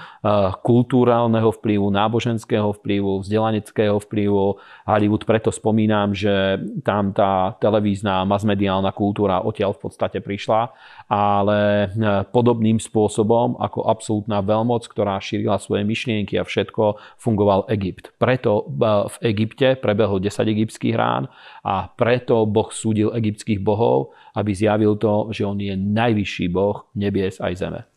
kultúrálneho 0.62 1.50
vplyvu, 1.58 1.90
náboženského 1.90 2.78
vplyvu, 2.78 3.26
vzdelaneckého 3.26 3.98
vplyvu. 3.98 4.62
Hollywood 4.86 5.26
preto 5.26 5.50
spomínam, 5.50 6.14
že 6.14 6.62
tam 6.86 7.18
tá 7.18 7.58
televízna, 7.58 8.22
masmediálna 8.30 8.94
kultúra 8.94 9.42
odtiaľ 9.42 9.74
v 9.74 9.82
podstate 9.90 10.22
prišla, 10.22 10.70
ale 11.10 11.90
eh, 11.90 12.22
podobným 12.30 12.78
spôsobom 12.78 13.58
ako 13.58 13.90
absolútna 13.90 14.46
veľmoc, 14.46 14.86
ktorá 14.86 15.18
šírila 15.18 15.58
svoje 15.58 15.82
myšlienky 15.82 16.38
a 16.38 16.46
všetko, 16.46 17.02
fungoval 17.18 17.66
Egypt. 17.74 18.14
Preto 18.28 18.68
v 19.08 19.18
Egypte 19.24 19.80
prebehlo 19.80 20.20
10 20.20 20.44
egyptských 20.52 21.00
rán 21.00 21.32
a 21.64 21.88
preto 21.88 22.44
Boh 22.44 22.68
súdil 22.76 23.16
egyptských 23.16 23.64
bohov, 23.64 24.12
aby 24.36 24.52
zjavil 24.52 25.00
to, 25.00 25.32
že 25.32 25.48
on 25.48 25.56
je 25.56 25.72
najvyšší 25.80 26.52
Boh 26.52 26.92
nebies 26.92 27.40
aj 27.40 27.56
zeme. 27.56 27.88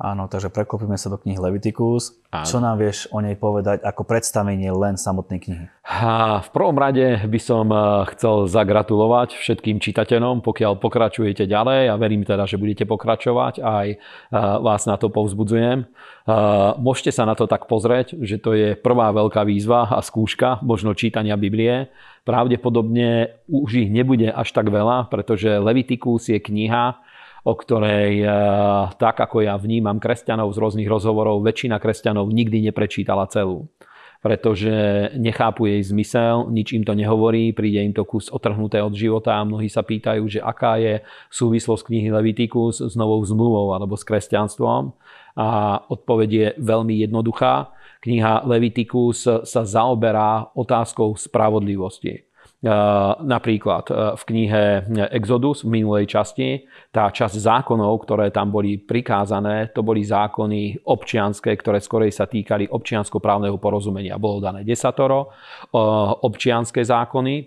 Áno, 0.00 0.32
takže 0.32 0.48
preklopíme 0.48 0.96
sa 0.96 1.12
do 1.12 1.20
knihy 1.20 1.36
Leviticus. 1.36 2.16
Áno. 2.32 2.48
Čo 2.48 2.64
nám 2.64 2.80
vieš 2.80 3.04
o 3.12 3.20
nej 3.20 3.36
povedať 3.36 3.84
ako 3.84 4.08
predstavenie 4.08 4.72
len 4.72 4.96
samotnej 4.96 5.44
knihy? 5.44 5.68
A 5.84 6.40
v 6.40 6.48
prvom 6.56 6.72
rade 6.72 7.20
by 7.28 7.36
som 7.36 7.68
eh, 7.68 8.08
chcel 8.16 8.48
zagratulovať 8.48 9.36
všetkým 9.36 9.76
čitateľom, 9.76 10.40
pokiaľ 10.40 10.80
pokračujete 10.80 11.44
ďalej 11.44 11.92
a 11.92 12.00
verím 12.00 12.24
teda, 12.24 12.48
že 12.48 12.56
budete 12.56 12.88
pokračovať. 12.88 13.60
Aj 13.60 13.88
eh, 13.92 13.98
vás 14.64 14.88
na 14.88 14.96
to 14.96 15.12
povzbudzujem. 15.12 15.84
Eh, 15.84 16.70
môžete 16.80 17.12
sa 17.12 17.28
na 17.28 17.36
to 17.36 17.44
tak 17.44 17.68
pozrieť, 17.68 18.16
že 18.24 18.40
to 18.40 18.56
je 18.56 18.80
prvá 18.80 19.12
veľká 19.12 19.44
výzva 19.44 19.84
a 19.84 20.00
skúška 20.00 20.64
možno 20.64 20.96
čítania 20.96 21.36
Biblie. 21.36 21.92
Pravdepodobne 22.24 23.36
už 23.52 23.84
ich 23.84 23.90
nebude 23.92 24.32
až 24.32 24.48
tak 24.56 24.72
veľa, 24.72 25.12
pretože 25.12 25.60
Leviticus 25.60 26.32
je 26.32 26.40
kniha, 26.40 27.00
o 27.44 27.52
ktorej, 27.56 28.24
eh, 28.24 28.30
tak 28.96 29.20
ako 29.20 29.44
ja 29.44 29.56
vnímam 29.56 30.02
kresťanov 30.02 30.52
z 30.52 30.60
rôznych 30.60 30.88
rozhovorov, 30.88 31.44
väčšina 31.44 31.80
kresťanov 31.80 32.28
nikdy 32.28 32.70
neprečítala 32.70 33.28
celú 33.28 33.68
pretože 34.20 34.70
nechápu 35.16 35.64
jej 35.64 35.80
zmysel, 35.80 36.52
nič 36.52 36.76
im 36.76 36.84
to 36.84 36.92
nehovorí, 36.92 37.56
príde 37.56 37.80
im 37.80 37.96
to 37.96 38.04
kus 38.04 38.28
otrhnuté 38.28 38.84
od 38.84 38.92
života 38.92 39.40
a 39.40 39.48
mnohí 39.48 39.72
sa 39.72 39.80
pýtajú, 39.80 40.28
že 40.28 40.44
aká 40.44 40.76
je 40.76 41.00
súvislosť 41.32 41.88
knihy 41.88 42.12
Leviticus 42.12 42.84
s 42.84 42.94
novou 43.00 43.24
zmluvou 43.24 43.72
alebo 43.72 43.96
s 43.96 44.04
kresťanstvom. 44.04 44.92
A 45.40 45.80
odpoveď 45.88 46.30
je 46.30 46.48
veľmi 46.60 47.00
jednoduchá. 47.00 47.72
Kniha 48.04 48.44
Leviticus 48.44 49.24
sa 49.24 49.62
zaoberá 49.64 50.52
otázkou 50.52 51.16
spravodlivosti. 51.16 52.29
Napríklad 53.24 53.88
e, 53.88 53.92
v 54.20 54.22
knihe 54.28 54.62
Exodus 55.16 55.64
v 55.64 55.80
minulej 55.80 56.04
časti, 56.12 56.68
tá 56.92 57.08
časť 57.08 57.40
zákonov, 57.40 58.04
ktoré 58.04 58.28
tam 58.28 58.52
boli 58.52 58.76
prikázané, 58.76 59.72
to 59.72 59.80
boli 59.80 60.04
zákony 60.04 60.84
občianské, 60.84 61.56
ktoré 61.56 61.80
skorej 61.80 62.12
sa 62.12 62.28
týkali 62.28 62.68
občiansko-právneho 62.68 63.56
porozumenia. 63.56 64.20
Bolo 64.20 64.44
dané 64.44 64.60
desatoro 64.60 65.24
e, 65.24 65.28
občianské 66.20 66.84
zákony, 66.84 67.34
e, 67.40 67.44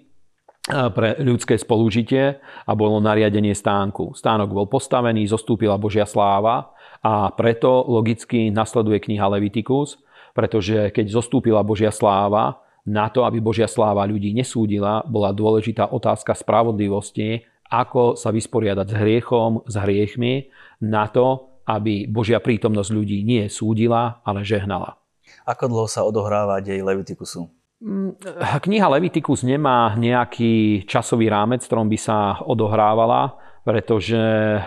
pre 0.90 1.22
ľudské 1.22 1.62
spolužitie 1.62 2.42
a 2.66 2.72
bolo 2.74 2.98
nariadenie 2.98 3.54
stánku. 3.54 4.18
Stánok 4.18 4.50
bol 4.50 4.66
postavený, 4.66 5.30
zostúpila 5.30 5.78
Božia 5.78 6.10
sláva 6.10 6.74
a 7.06 7.30
preto 7.30 7.86
logicky 7.86 8.50
nasleduje 8.50 8.98
kniha 8.98 9.30
Leviticus, 9.30 10.02
pretože 10.34 10.90
keď 10.90 11.06
zostúpila 11.22 11.62
Božia 11.62 11.94
sláva, 11.94 12.63
na 12.84 13.08
to, 13.08 13.24
aby 13.24 13.40
Božia 13.40 13.68
sláva 13.68 14.04
ľudí 14.04 14.36
nesúdila, 14.36 15.04
bola 15.08 15.32
dôležitá 15.32 15.88
otázka 15.88 16.36
spravodlivosti, 16.36 17.48
ako 17.72 18.20
sa 18.20 18.30
vysporiadať 18.30 18.88
s 18.92 18.96
hriechom, 19.00 19.52
s 19.66 19.76
hriechmi, 19.80 20.52
na 20.84 21.08
to, 21.08 21.50
aby 21.64 22.06
Božia 22.12 22.44
prítomnosť 22.44 22.92
ľudí 22.92 23.24
nie 23.24 23.48
súdila, 23.48 24.20
ale 24.28 24.44
žehnala. 24.44 25.00
Ako 25.48 25.72
dlho 25.72 25.88
sa 25.88 26.04
odohráva 26.04 26.60
dej 26.60 26.84
Levitikusu? 26.84 27.48
Mm, 27.84 28.16
kniha 28.64 28.88
Levitikus 28.88 29.44
nemá 29.44 29.96
nejaký 29.96 30.84
časový 30.88 31.28
rámec, 31.32 31.64
v 31.64 31.68
ktorom 31.72 31.88
by 31.88 32.00
sa 32.00 32.40
odohrávala 32.44 33.36
pretože 33.64 34.20
eh, 34.20 34.62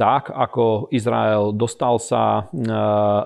tak, 0.00 0.32
ako 0.32 0.88
Izrael 0.88 1.52
dostal 1.52 2.00
sa 2.00 2.48
eh, 2.48 2.68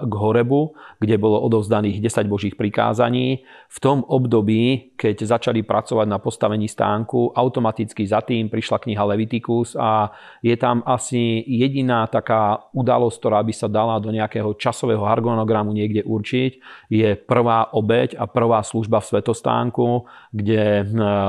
k 0.02 0.12
Horebu, 0.12 0.74
kde 0.98 1.16
bolo 1.22 1.38
odovzdaných 1.46 2.02
10 2.02 2.26
božích 2.26 2.54
prikázaní, 2.58 3.46
v 3.68 3.78
tom 3.78 4.02
období, 4.02 4.96
keď 4.98 5.38
začali 5.38 5.62
pracovať 5.62 6.06
na 6.08 6.18
postavení 6.18 6.66
stánku, 6.66 7.30
automaticky 7.30 8.02
za 8.08 8.26
tým 8.26 8.50
prišla 8.50 8.82
kniha 8.82 9.04
Leviticus 9.14 9.78
a 9.78 10.10
je 10.42 10.56
tam 10.58 10.82
asi 10.82 11.46
jediná 11.46 12.10
taká 12.10 12.66
udalosť, 12.74 13.16
ktorá 13.22 13.40
by 13.44 13.54
sa 13.54 13.68
dala 13.70 14.02
do 14.02 14.10
nejakého 14.10 14.56
časového 14.58 15.06
harmonogramu 15.06 15.70
niekde 15.70 16.02
určiť, 16.02 16.52
je 16.90 17.14
prvá 17.14 17.70
obeď 17.70 18.18
a 18.18 18.26
prvá 18.26 18.64
služba 18.66 18.98
v 18.98 19.08
svetostánku, 19.14 20.10
kde 20.34 20.82
eh, 20.82 20.86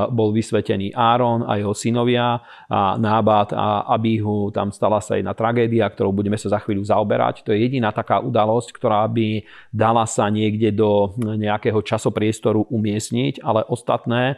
bol 0.10 0.34
vysvetený 0.34 0.98
Áron 0.98 1.46
a 1.46 1.62
jeho 1.62 1.78
synovia 1.78 2.42
a 2.66 2.98
Nábat 2.98 3.59
a 3.60 3.84
Abihu, 3.92 4.56
tam 4.56 4.72
stala 4.72 5.04
sa 5.04 5.20
jedna 5.20 5.36
tragédia, 5.36 5.84
ktorou 5.92 6.16
budeme 6.16 6.40
sa 6.40 6.48
za 6.48 6.64
chvíľu 6.64 6.88
zaoberať. 6.88 7.44
To 7.44 7.52
je 7.52 7.60
jediná 7.60 7.92
taká 7.92 8.24
udalosť, 8.24 8.72
ktorá 8.72 9.04
by 9.12 9.44
dala 9.76 10.08
sa 10.08 10.32
niekde 10.32 10.72
do 10.72 11.12
nejakého 11.20 11.84
časopriestoru 11.84 12.72
umiestniť, 12.72 13.44
ale 13.44 13.68
ostatné 13.68 14.24
e, 14.32 14.36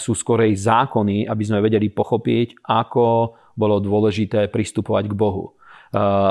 sú 0.00 0.16
skorej 0.16 0.56
zákony, 0.56 1.28
aby 1.28 1.42
sme 1.44 1.60
vedeli 1.60 1.92
pochopiť, 1.92 2.64
ako 2.64 3.36
bolo 3.52 3.84
dôležité 3.84 4.48
pristupovať 4.48 5.12
k 5.12 5.14
Bohu. 5.14 5.52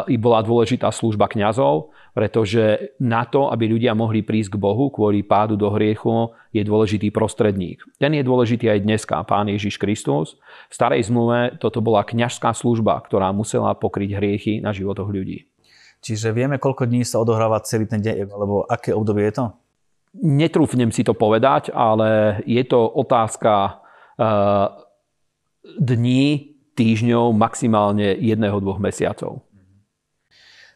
I 0.08 0.16
bola 0.20 0.44
dôležitá 0.44 0.92
služba 0.92 1.32
kňazov, 1.32 1.94
pretože 2.14 2.94
na 3.00 3.26
to, 3.26 3.50
aby 3.50 3.72
ľudia 3.72 3.98
mohli 3.98 4.22
prísť 4.22 4.56
k 4.56 4.62
Bohu 4.62 4.92
kvôli 4.94 5.26
pádu 5.26 5.58
do 5.58 5.72
hriechu, 5.74 6.36
je 6.54 6.62
dôležitý 6.62 7.10
prostredník. 7.10 7.82
Ten 7.98 8.14
je 8.14 8.22
dôležitý 8.22 8.70
aj 8.70 8.86
dneska, 8.86 9.26
Pán 9.26 9.50
Ježiš 9.50 9.82
Kristus. 9.82 10.38
V 10.70 10.74
starej 10.74 11.10
zmluve 11.10 11.58
toto 11.58 11.82
bola 11.82 12.06
kňažská 12.06 12.54
služba, 12.54 13.02
ktorá 13.02 13.34
musela 13.34 13.74
pokryť 13.74 14.20
hriechy 14.20 14.54
na 14.62 14.70
životoch 14.76 15.10
ľudí. 15.10 15.50
Čiže 16.04 16.36
vieme, 16.36 16.60
koľko 16.60 16.86
dní 16.86 17.08
sa 17.08 17.24
odohráva 17.24 17.64
celý 17.64 17.88
ten 17.88 18.04
deň, 18.04 18.28
alebo 18.30 18.68
aké 18.68 18.92
obdobie 18.92 19.32
je 19.32 19.40
to? 19.40 19.46
Netrúfnem 20.22 20.94
si 20.94 21.02
to 21.02 21.18
povedať, 21.18 21.74
ale 21.74 22.44
je 22.46 22.62
to 22.68 22.86
otázka 22.86 23.82
uh, 24.22 24.70
dní, 25.80 26.53
týždňov, 26.74 27.34
maximálne 27.34 28.18
jedného, 28.18 28.58
dvoch 28.60 28.82
mesiacov. 28.82 29.46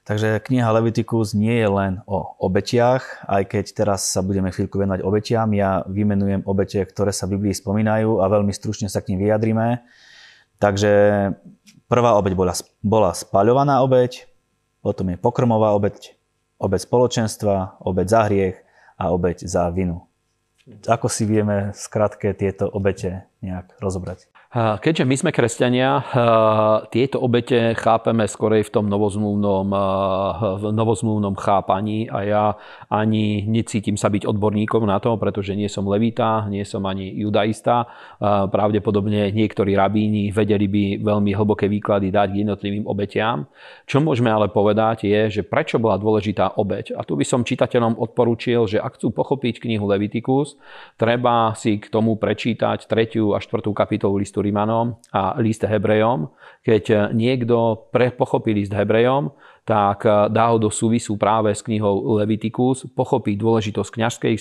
Takže 0.08 0.40
kniha 0.40 0.72
Leviticus 0.72 1.36
nie 1.36 1.52
je 1.52 1.68
len 1.68 1.94
o 2.08 2.40
obetiach, 2.40 3.28
aj 3.28 3.44
keď 3.52 3.66
teraz 3.76 4.08
sa 4.08 4.24
budeme 4.24 4.56
chvíľku 4.56 4.80
venovať 4.80 5.04
obetiam. 5.04 5.52
Ja 5.52 5.84
vymenujem 5.84 6.48
obete, 6.48 6.80
ktoré 6.88 7.12
sa 7.12 7.28
v 7.28 7.36
Biblii 7.36 7.52
spomínajú 7.52 8.24
a 8.24 8.32
veľmi 8.32 8.56
stručne 8.56 8.88
sa 8.88 9.04
k 9.04 9.12
ním 9.12 9.28
vyjadrime. 9.28 9.84
Takže 10.64 10.92
prvá 11.92 12.16
obeť 12.16 12.34
bola, 12.40 12.56
bola 12.80 13.12
spaľovaná 13.12 13.84
obeť, 13.84 14.32
potom 14.80 15.12
je 15.12 15.20
pokrmová 15.20 15.76
obeť, 15.76 16.16
obeť 16.56 16.88
spoločenstva, 16.88 17.84
obeť 17.84 18.08
za 18.08 18.22
hriech 18.32 18.56
a 18.96 19.12
obeť 19.12 19.44
za 19.44 19.68
vinu. 19.76 20.08
Ako 20.88 21.12
si 21.12 21.28
vieme 21.28 21.76
skratke 21.76 22.32
tieto 22.32 22.72
obete 22.72 23.28
nejak 23.44 23.76
rozobrať? 23.84 24.37
Keďže 24.56 25.04
my 25.04 25.16
sme 25.20 25.36
kresťania, 25.36 26.08
tieto 26.88 27.20
obete 27.20 27.76
chápeme 27.76 28.24
skorej 28.32 28.72
v 28.72 28.80
tom 28.80 28.88
novozmluvnom, 28.88 29.68
v 30.64 30.64
novozmluvnom 30.72 31.36
chápaní 31.36 32.08
a 32.08 32.24
ja 32.24 32.46
ani 32.88 33.44
necítim 33.44 34.00
sa 34.00 34.08
byť 34.08 34.24
odborníkom 34.24 34.88
na 34.88 35.04
to, 35.04 35.20
pretože 35.20 35.52
nie 35.52 35.68
som 35.68 35.84
levita, 35.84 36.48
nie 36.48 36.64
som 36.64 36.88
ani 36.88 37.12
judaista. 37.12 37.92
Pravdepodobne 38.24 39.36
niektorí 39.36 39.76
rabíni 39.76 40.32
vedeli 40.32 40.72
by 40.72 40.84
veľmi 41.04 41.36
hlboké 41.36 41.68
výklady 41.68 42.08
dať 42.08 42.28
k 42.32 42.40
jednotlivým 42.48 42.88
obetiam. 42.88 43.52
Čo 43.84 44.00
môžeme 44.00 44.32
ale 44.32 44.48
povedať 44.48 45.12
je, 45.12 45.28
že 45.28 45.42
prečo 45.44 45.76
bola 45.76 46.00
dôležitá 46.00 46.56
obeť. 46.56 46.96
A 46.96 47.04
tu 47.04 47.20
by 47.20 47.28
som 47.28 47.44
čitateľom 47.44 48.00
odporúčil, 48.00 48.64
že 48.64 48.80
ak 48.80 48.96
chcú 48.96 49.12
pochopiť 49.12 49.60
knihu 49.60 49.92
Leviticus, 49.92 50.56
treba 50.96 51.52
si 51.52 51.84
k 51.84 51.92
tomu 51.92 52.16
prečítať 52.16 52.88
3. 52.88 53.36
a 53.36 53.44
4. 53.44 53.76
kapitolu 53.76 54.24
listu 54.24 54.37
listu 54.38 54.46
Rimanom 54.46 55.02
a 55.14 55.34
list 55.42 55.66
Hebrejom. 55.66 56.30
Keď 56.62 57.14
niekto 57.14 57.90
pre, 57.90 58.14
pochopí 58.14 58.54
list 58.54 58.70
Hebrejom, 58.70 59.34
tak 59.66 60.06
eh, 60.06 60.30
dá 60.30 60.54
ho 60.54 60.58
do 60.62 60.70
súvisu 60.70 61.18
práve 61.18 61.52
s 61.52 61.66
knihou 61.66 62.22
Leviticus, 62.22 62.86
pochopí 62.94 63.36
dôležitosť 63.36 63.90
kňažskej, 63.90 64.34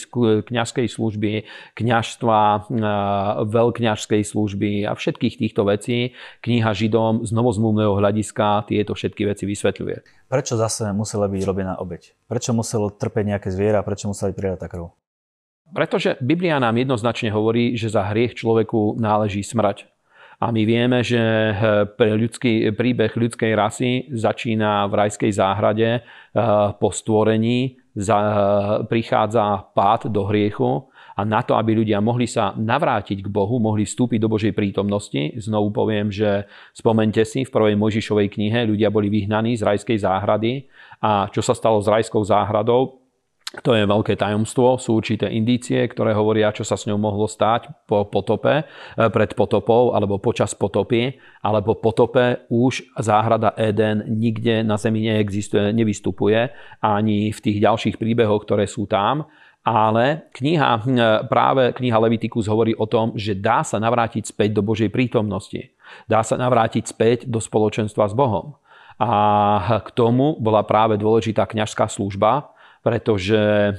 kňažskej 0.46 0.86
služby, 0.86 1.32
kňažstva, 1.74 2.40
eh, 2.44 2.60
veľkňažskej 3.48 4.22
služby 4.22 4.84
a 4.84 4.92
všetkých 4.92 5.34
týchto 5.40 5.64
vecí. 5.64 6.12
Kniha 6.44 6.76
Židom 6.76 7.24
z 7.24 7.30
novozmluvného 7.32 7.96
hľadiska 7.96 8.68
tieto 8.68 8.92
všetky 8.92 9.24
veci 9.24 9.48
vysvetľuje. 9.48 10.28
Prečo 10.28 10.54
zase 10.58 10.92
musela 10.92 11.30
byť 11.30 11.42
robená 11.46 11.78
obeď? 11.80 12.12
Prečo 12.28 12.52
muselo 12.52 12.92
trpeť 12.92 13.24
nejaké 13.24 13.48
zviera? 13.48 13.80
Prečo 13.86 14.10
musela 14.10 14.34
byť 14.34 14.36
prijatá 14.36 14.66
krv? 14.68 15.05
Pretože 15.75 16.14
Biblia 16.23 16.62
nám 16.62 16.78
jednoznačne 16.78 17.35
hovorí, 17.35 17.75
že 17.75 17.90
za 17.90 18.06
hriech 18.06 18.38
človeku 18.38 18.99
náleží 19.02 19.42
smrť. 19.42 19.96
A 20.37 20.52
my 20.52 20.62
vieme, 20.68 21.00
že 21.00 21.16
eh, 21.18 22.12
ľudský, 22.12 22.68
príbeh 22.76 23.16
ľudskej 23.16 23.52
rasy 23.56 24.12
začína 24.12 24.85
v 24.85 24.92
rajskej 24.92 25.32
záhrade 25.32 25.88
eh, 25.96 26.02
po 26.76 26.92
stvorení, 26.92 27.80
eh, 27.96 28.12
prichádza 28.85 29.73
pád 29.73 30.12
do 30.12 30.28
hriechu 30.28 30.92
a 31.16 31.25
na 31.25 31.40
to, 31.40 31.56
aby 31.56 31.80
ľudia 31.80 32.04
mohli 32.04 32.28
sa 32.28 32.52
navrátiť 32.52 33.25
k 33.25 33.32
Bohu, 33.32 33.56
mohli 33.56 33.88
vstúpiť 33.88 34.20
do 34.20 34.28
Božej 34.28 34.52
prítomnosti. 34.52 35.32
Znovu 35.40 35.73
poviem, 35.73 36.12
že 36.12 36.44
spomente 36.76 37.25
si, 37.25 37.49
v 37.49 37.54
prvej 37.56 37.80
Mojžišovej 37.80 38.28
knihe 38.37 38.68
ľudia 38.68 38.92
boli 38.92 39.08
vyhnaní 39.08 39.56
z 39.56 39.64
rajskej 39.64 40.04
záhrady 40.04 40.68
a 41.00 41.32
čo 41.32 41.40
sa 41.40 41.56
stalo 41.56 41.80
s 41.80 41.88
rajskou 41.88 42.20
záhradou, 42.20 43.05
to 43.62 43.76
je 43.76 43.84
veľké 43.86 44.18
tajomstvo, 44.18 44.80
sú 44.80 44.98
určité 44.98 45.30
indície, 45.30 45.78
ktoré 45.86 46.16
hovoria, 46.16 46.50
čo 46.50 46.64
sa 46.66 46.75
s 46.75 46.88
ňou 46.88 46.98
mohlo 46.98 47.28
stať 47.30 47.70
po 47.86 48.08
potope, 48.08 48.62
e, 48.62 48.64
pred 48.96 49.30
potopou 49.36 49.94
alebo 49.94 50.18
počas 50.18 50.56
potopy, 50.56 51.16
alebo 51.44 51.78
potope 51.78 52.48
už 52.50 52.96
záhrada 52.98 53.54
Eden 53.54 54.02
nikde 54.08 54.66
na 54.66 54.80
Zemi 54.80 55.04
neexistuje, 55.06 55.70
nevystupuje, 55.76 56.50
ani 56.82 57.30
v 57.30 57.38
tých 57.38 57.58
ďalších 57.62 57.96
príbehoch, 58.00 58.42
ktoré 58.42 58.66
sú 58.66 58.90
tam. 58.90 59.28
Ale 59.66 60.30
kniha, 60.30 60.70
e, 60.78 60.82
práve 61.26 61.75
kniha 61.75 61.98
Levitikus 61.98 62.46
hovorí 62.46 62.72
o 62.78 62.86
tom, 62.86 63.18
že 63.18 63.34
dá 63.34 63.66
sa 63.66 63.82
navrátiť 63.82 64.30
späť 64.30 64.54
do 64.54 64.62
Božej 64.62 64.94
prítomnosti. 64.94 65.75
Dá 66.06 66.22
sa 66.22 66.38
navrátiť 66.38 66.86
späť 66.86 67.18
do 67.26 67.42
spoločenstva 67.42 68.06
s 68.06 68.14
Bohom. 68.14 68.54
A 68.96 69.82
k 69.84 69.92
tomu 69.92 70.40
bola 70.40 70.64
práve 70.64 70.96
dôležitá 70.96 71.44
kňažská 71.44 71.84
služba, 71.90 72.55
pretože 72.87 73.35
e, 73.35 73.73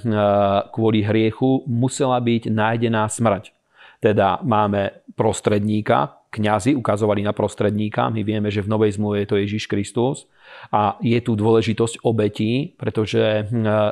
kvôli 0.76 1.00
hriechu 1.00 1.64
musela 1.64 2.20
byť 2.20 2.52
nájdená 2.52 3.08
smrť. 3.08 3.56
Teda 4.04 4.44
máme 4.44 5.00
prostredníka, 5.16 6.20
kňazi 6.28 6.76
ukazovali 6.76 7.24
na 7.24 7.32
prostredníka, 7.32 8.12
my 8.12 8.20
vieme, 8.28 8.52
že 8.52 8.60
v 8.60 8.68
Novej 8.68 9.00
zmluve 9.00 9.24
je 9.24 9.30
to 9.32 9.40
Ježiš 9.40 9.64
Kristus 9.72 10.28
a 10.76 11.00
je 11.00 11.16
tu 11.24 11.40
dôležitosť 11.40 12.04
obetí, 12.04 12.76
pretože 12.76 13.24
e, 13.24 13.44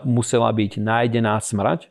musela 0.03 0.51
byť 0.51 0.83
nájdená 0.83 1.39
smrť 1.39 1.87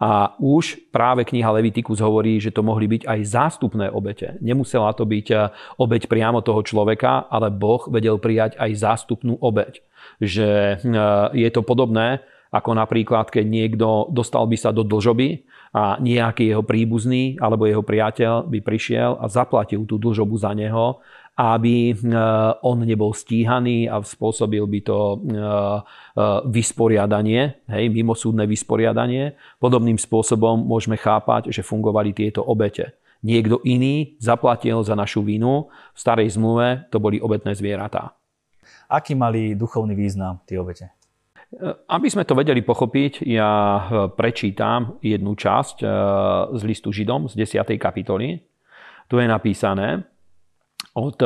a 0.00 0.32
už 0.40 0.88
práve 0.88 1.28
kniha 1.28 1.52
Levitikus 1.52 2.00
hovorí, 2.00 2.40
že 2.40 2.56
to 2.56 2.64
mohli 2.64 2.88
byť 2.88 3.04
aj 3.04 3.20
zástupné 3.28 3.92
obete. 3.92 4.40
Nemusela 4.40 4.96
to 4.96 5.04
byť 5.04 5.26
e, 5.28 5.36
obeť 5.76 6.08
priamo 6.08 6.40
toho 6.40 6.64
človeka, 6.64 7.28
ale 7.28 7.52
Boh 7.52 7.84
vedel 7.92 8.16
prijať 8.16 8.56
aj 8.56 8.80
zástupnú 8.80 9.36
obeť. 9.44 9.84
Že 10.24 10.82
je 11.30 11.50
to 11.54 11.62
podobné, 11.62 12.26
ako 12.52 12.76
napríklad, 12.76 13.32
keď 13.32 13.44
niekto 13.48 14.12
dostal 14.12 14.44
by 14.44 14.60
sa 14.60 14.76
do 14.76 14.84
dlžoby 14.84 15.48
a 15.72 15.96
nejaký 15.96 16.52
jeho 16.52 16.60
príbuzný 16.60 17.40
alebo 17.40 17.64
jeho 17.64 17.80
priateľ 17.80 18.44
by 18.44 18.60
prišiel 18.60 19.16
a 19.16 19.24
zaplatil 19.32 19.88
tú 19.88 19.96
dlžobu 19.96 20.36
za 20.36 20.52
neho, 20.52 21.00
aby 21.32 21.90
e, 21.90 21.94
on 22.60 22.84
nebol 22.84 23.16
stíhaný 23.16 23.88
a 23.88 24.04
spôsobil 24.04 24.60
by 24.68 24.80
to 24.84 24.98
e, 25.00 25.16
e, 25.16 25.40
vysporiadanie, 26.52 27.64
hej, 27.72 27.84
mimosúdne 27.88 28.44
vysporiadanie. 28.44 29.32
Podobným 29.56 29.96
spôsobom 29.96 30.60
môžeme 30.60 31.00
chápať, 31.00 31.48
že 31.48 31.64
fungovali 31.64 32.12
tieto 32.12 32.44
obete. 32.44 33.00
Niekto 33.24 33.64
iný 33.64 34.20
zaplatil 34.20 34.84
za 34.84 34.92
našu 34.92 35.24
vinu. 35.24 35.72
V 35.96 35.98
starej 35.98 36.36
zmluve 36.36 36.90
to 36.92 37.00
boli 37.00 37.16
obetné 37.16 37.56
zvieratá. 37.56 38.12
Aký 38.92 39.16
mali 39.16 39.56
duchovný 39.56 39.96
význam 39.96 40.44
tie 40.44 40.60
obete? 40.60 41.01
Aby 41.88 42.08
sme 42.08 42.24
to 42.24 42.32
vedeli 42.32 42.64
pochopiť, 42.64 43.28
ja 43.28 43.52
eh, 43.52 43.82
prečítam 44.08 44.96
jednu 45.04 45.36
časť 45.36 45.84
eh, 45.84 45.88
z 46.56 46.62
listu 46.64 46.88
Židom 46.88 47.28
z 47.28 47.44
10. 47.44 47.76
kapitoly. 47.76 48.40
Tu 49.04 49.14
je 49.20 49.26
napísané 49.28 50.08
od 50.96 51.20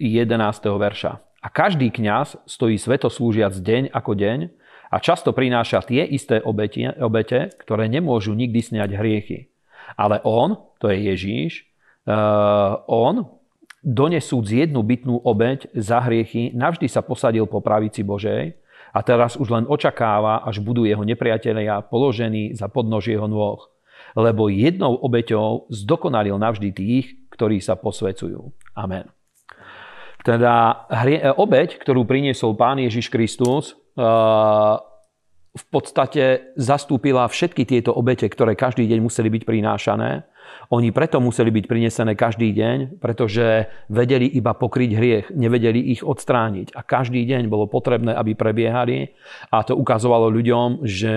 Eh, 0.00 0.72
verša. 0.80 1.12
A 1.44 1.48
každý 1.52 1.92
kňaz 1.92 2.40
stojí 2.48 2.80
svetoslúžiac 2.80 3.52
deň 3.52 3.92
ako 3.92 4.16
deň 4.16 4.48
a 4.88 4.96
často 4.96 5.36
prináša 5.36 5.84
tie 5.84 6.00
isté 6.08 6.40
obete, 6.40 6.96
obete, 6.96 7.52
ktoré 7.60 7.84
nemôžu 7.84 8.32
nikdy 8.32 8.64
sňať 8.64 8.96
hriechy. 8.96 9.52
Ale 10.00 10.24
on, 10.24 10.56
to 10.80 10.88
je 10.88 11.12
Ježíš, 11.12 11.68
on, 12.88 13.28
donesúc 13.84 14.48
jednu 14.48 14.80
bytnú 14.80 15.20
obeť 15.20 15.68
za 15.76 16.00
hriechy, 16.00 16.56
navždy 16.56 16.88
sa 16.88 17.04
posadil 17.04 17.44
po 17.44 17.60
pravici 17.60 18.00
Božej 18.00 18.63
a 18.94 18.98
teraz 19.02 19.34
už 19.34 19.50
len 19.50 19.66
očakáva, 19.66 20.46
až 20.46 20.62
budú 20.62 20.86
jeho 20.86 21.02
nepriatelia 21.02 21.82
položení 21.82 22.54
za 22.54 22.70
podnož 22.70 23.10
jeho 23.10 23.26
nôh. 23.26 23.58
Lebo 24.14 24.46
jednou 24.46 24.94
obeťou 24.94 25.66
zdokonalil 25.74 26.38
navždy 26.38 26.70
tých, 26.70 27.06
ktorí 27.34 27.58
sa 27.58 27.74
posvecujú. 27.74 28.54
Amen. 28.78 29.10
Teda 30.22 30.86
obeť, 31.34 31.82
ktorú 31.82 32.06
priniesol 32.06 32.54
Pán 32.54 32.78
Ježiš 32.78 33.10
Kristus, 33.10 33.74
v 35.54 35.64
podstate 35.70 36.54
zastúpila 36.54 37.26
všetky 37.26 37.66
tieto 37.66 37.90
obete, 37.94 38.30
ktoré 38.30 38.54
každý 38.54 38.86
deň 38.86 38.98
museli 39.02 39.28
byť 39.30 39.42
prinášané 39.42 40.22
oni 40.72 40.90
preto 40.90 41.20
museli 41.20 41.52
byť 41.52 41.64
prinesené 41.68 42.12
každý 42.16 42.52
deň, 42.56 42.98
pretože 42.98 43.68
vedeli 43.92 44.26
iba 44.32 44.56
pokryť 44.56 44.90
hriech, 44.96 45.26
nevedeli 45.34 45.92
ich 45.92 46.00
odstrániť. 46.00 46.72
A 46.72 46.80
každý 46.80 47.24
deň 47.28 47.46
bolo 47.52 47.68
potrebné, 47.68 48.16
aby 48.16 48.32
prebiehali 48.32 49.12
a 49.52 49.60
to 49.62 49.76
ukazovalo 49.76 50.32
ľuďom, 50.32 50.82
že 50.84 51.16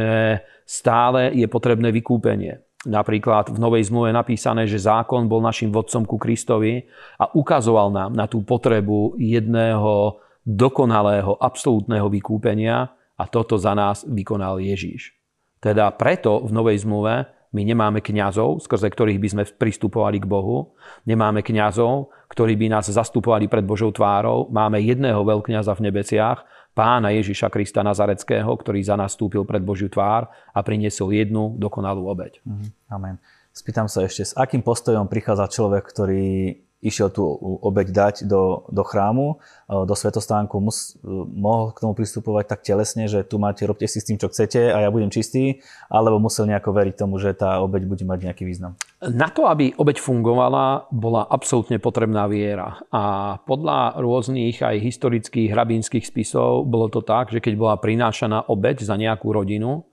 stále 0.67 1.31
je 1.31 1.47
potrebné 1.47 1.89
vykúpenie. 1.95 2.59
Napríklad 2.87 3.51
v 3.51 3.57
Novej 3.59 3.89
zmluve 3.89 4.15
napísané, 4.15 4.69
že 4.69 4.79
zákon 4.79 5.25
bol 5.25 5.43
našim 5.43 5.73
vodcom 5.73 6.07
ku 6.07 6.15
Kristovi 6.15 6.87
a 7.19 7.27
ukazoval 7.33 7.91
nám 7.91 8.11
na 8.15 8.29
tú 8.29 8.45
potrebu 8.45 9.17
jedného 9.19 10.23
dokonalého, 10.47 11.35
absolútneho 11.41 12.07
vykúpenia 12.07 12.87
a 13.17 13.23
toto 13.27 13.59
za 13.59 13.75
nás 13.75 14.07
vykonal 14.07 14.63
Ježíš. 14.63 15.11
Teda 15.59 15.89
preto 15.91 16.39
v 16.45 16.51
Novej 16.53 16.85
zmluve 16.85 17.36
my 17.55 17.61
nemáme 17.63 18.03
kňazov, 18.03 18.59
skrze 18.63 18.91
ktorých 18.91 19.19
by 19.23 19.27
sme 19.31 19.43
pristupovali 19.47 20.19
k 20.19 20.27
Bohu. 20.27 20.75
Nemáme 21.07 21.39
kňazov, 21.43 22.11
ktorí 22.27 22.59
by 22.59 22.75
nás 22.75 22.91
zastupovali 22.91 23.47
pred 23.47 23.63
Božou 23.63 23.91
tvárou. 23.95 24.51
Máme 24.51 24.83
jedného 24.83 25.23
veľkňaza 25.23 25.71
v 25.79 25.83
nebesiach, 25.87 26.43
pána 26.75 27.09
Ježiša 27.15 27.49
Krista 27.49 27.81
Nazareckého, 27.81 28.51
ktorý 28.51 28.83
za 28.83 28.99
nás 28.99 29.15
stúpil 29.15 29.47
pred 29.47 29.63
Božiu 29.63 29.89
tvár 29.89 30.29
a 30.53 30.59
priniesol 30.61 31.15
jednu 31.15 31.55
dokonalú 31.57 32.05
obeď. 32.05 32.43
Mhm. 32.43 32.65
Amen. 32.91 33.15
Spýtam 33.55 33.89
sa 33.89 34.05
ešte, 34.05 34.21
s 34.21 34.33
akým 34.37 34.61
postojom 34.61 35.09
prichádza 35.09 35.49
človek, 35.49 35.89
ktorý 35.89 36.61
išiel 36.77 37.09
tú 37.09 37.25
obeď 37.65 37.87
dať 37.89 38.15
do, 38.29 38.69
do 38.69 38.83
chrámu, 38.85 39.41
e, 39.65 39.85
do 39.85 39.95
svetostánku, 39.97 40.61
mus, 40.61 40.93
e, 41.01 41.09
mohol 41.33 41.73
k 41.73 41.81
tomu 41.81 41.97
pristupovať 41.97 42.45
tak 42.53 42.61
telesne, 42.61 43.09
že 43.09 43.25
tu 43.25 43.41
máte, 43.41 43.65
robte 43.65 43.89
si 43.89 43.97
s 43.97 44.05
tým, 44.05 44.21
čo 44.21 44.29
chcete 44.29 44.69
a 44.69 44.77
ja 44.85 44.89
budem 44.93 45.09
čistý, 45.09 45.57
alebo 45.89 46.21
musel 46.21 46.45
nejako 46.45 46.69
veriť 46.77 46.95
tomu, 46.95 47.17
že 47.17 47.33
tá 47.33 47.57
obeď 47.65 47.89
bude 47.89 48.05
mať 48.05 48.19
nejaký 48.29 48.43
význam? 48.45 48.77
Na 49.01 49.33
to, 49.33 49.49
aby 49.49 49.73
obeď 49.73 49.97
fungovala, 49.97 50.89
bola 50.93 51.25
absolútne 51.25 51.81
potrebná 51.81 52.29
viera. 52.29 52.77
A 52.93 53.35
podľa 53.41 53.97
rôznych 53.97 54.61
aj 54.61 54.77
historických 54.77 55.53
rabínskych 55.53 56.05
spisov 56.05 56.69
bolo 56.69 56.93
to 56.93 57.01
tak, 57.01 57.33
že 57.33 57.41
keď 57.41 57.53
bola 57.57 57.75
prinášaná 57.81 58.45
obeď 58.53 58.85
za 58.85 58.93
nejakú 58.93 59.33
rodinu, 59.33 59.85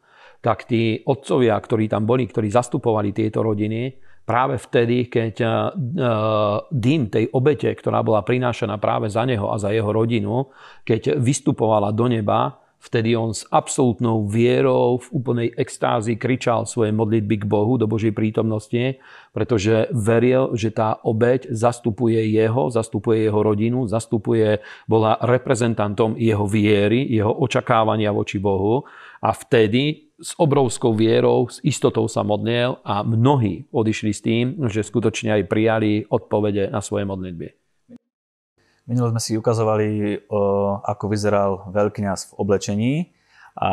tak 0.44 0.68
tí 0.68 1.00
otcovia, 1.08 1.56
ktorí 1.56 1.88
tam 1.88 2.04
boli, 2.04 2.28
ktorí 2.28 2.52
zastupovali 2.52 3.16
tieto 3.16 3.40
rodiny, 3.40 3.96
práve 4.24 4.56
vtedy, 4.60 5.08
keď 5.12 5.34
eh, 5.40 5.48
dym 6.68 7.12
tej 7.12 7.30
obete, 7.32 7.68
ktorá 7.70 8.00
bola 8.00 8.24
prinášaná 8.24 8.80
práve 8.80 9.12
za 9.12 9.24
neho 9.24 9.52
a 9.52 9.60
za 9.60 9.70
jeho 9.70 9.88
rodinu, 9.92 10.50
keď 10.84 11.20
vystupovala 11.20 11.92
do 11.92 12.08
neba, 12.08 12.64
vtedy 12.84 13.16
on 13.16 13.32
s 13.32 13.48
absolútnou 13.48 14.28
vierou 14.28 15.00
v 15.00 15.08
úplnej 15.16 15.48
extázi 15.56 16.20
kričal 16.20 16.68
svoje 16.68 16.92
modlitby 16.92 17.40
k 17.40 17.48
Bohu 17.48 17.80
do 17.80 17.88
Božej 17.88 18.12
prítomnosti, 18.12 19.00
pretože 19.32 19.88
veril, 19.96 20.52
že 20.52 20.68
tá 20.68 21.00
obeť 21.00 21.48
zastupuje 21.48 22.20
jeho, 22.28 22.68
zastupuje 22.68 23.24
jeho 23.24 23.40
rodinu, 23.40 23.88
zastupuje, 23.88 24.60
bola 24.84 25.16
reprezentantom 25.24 26.20
jeho 26.20 26.44
viery, 26.44 27.08
jeho 27.08 27.32
očakávania 27.32 28.12
voči 28.12 28.36
Bohu. 28.36 28.84
A 29.24 29.32
vtedy 29.32 30.12
s 30.24 30.32
obrovskou 30.40 30.96
vierou, 30.96 31.52
s 31.52 31.60
istotou 31.60 32.08
sa 32.08 32.24
modlil 32.24 32.80
a 32.80 33.04
mnohí 33.04 33.68
odišli 33.68 34.10
s 34.16 34.24
tým, 34.24 34.56
že 34.72 34.80
skutočne 34.80 35.36
aj 35.36 35.42
prijali 35.52 36.08
odpovede 36.08 36.72
na 36.72 36.80
svoje 36.80 37.04
modlitby. 37.04 37.52
Minule 38.88 39.12
sme 39.12 39.20
si 39.20 39.36
ukazovali, 39.36 40.16
ako 40.80 41.04
vyzeral 41.12 41.68
veľkňaz 41.72 42.32
v 42.32 42.36
oblečení 42.36 42.92
a 43.54 43.70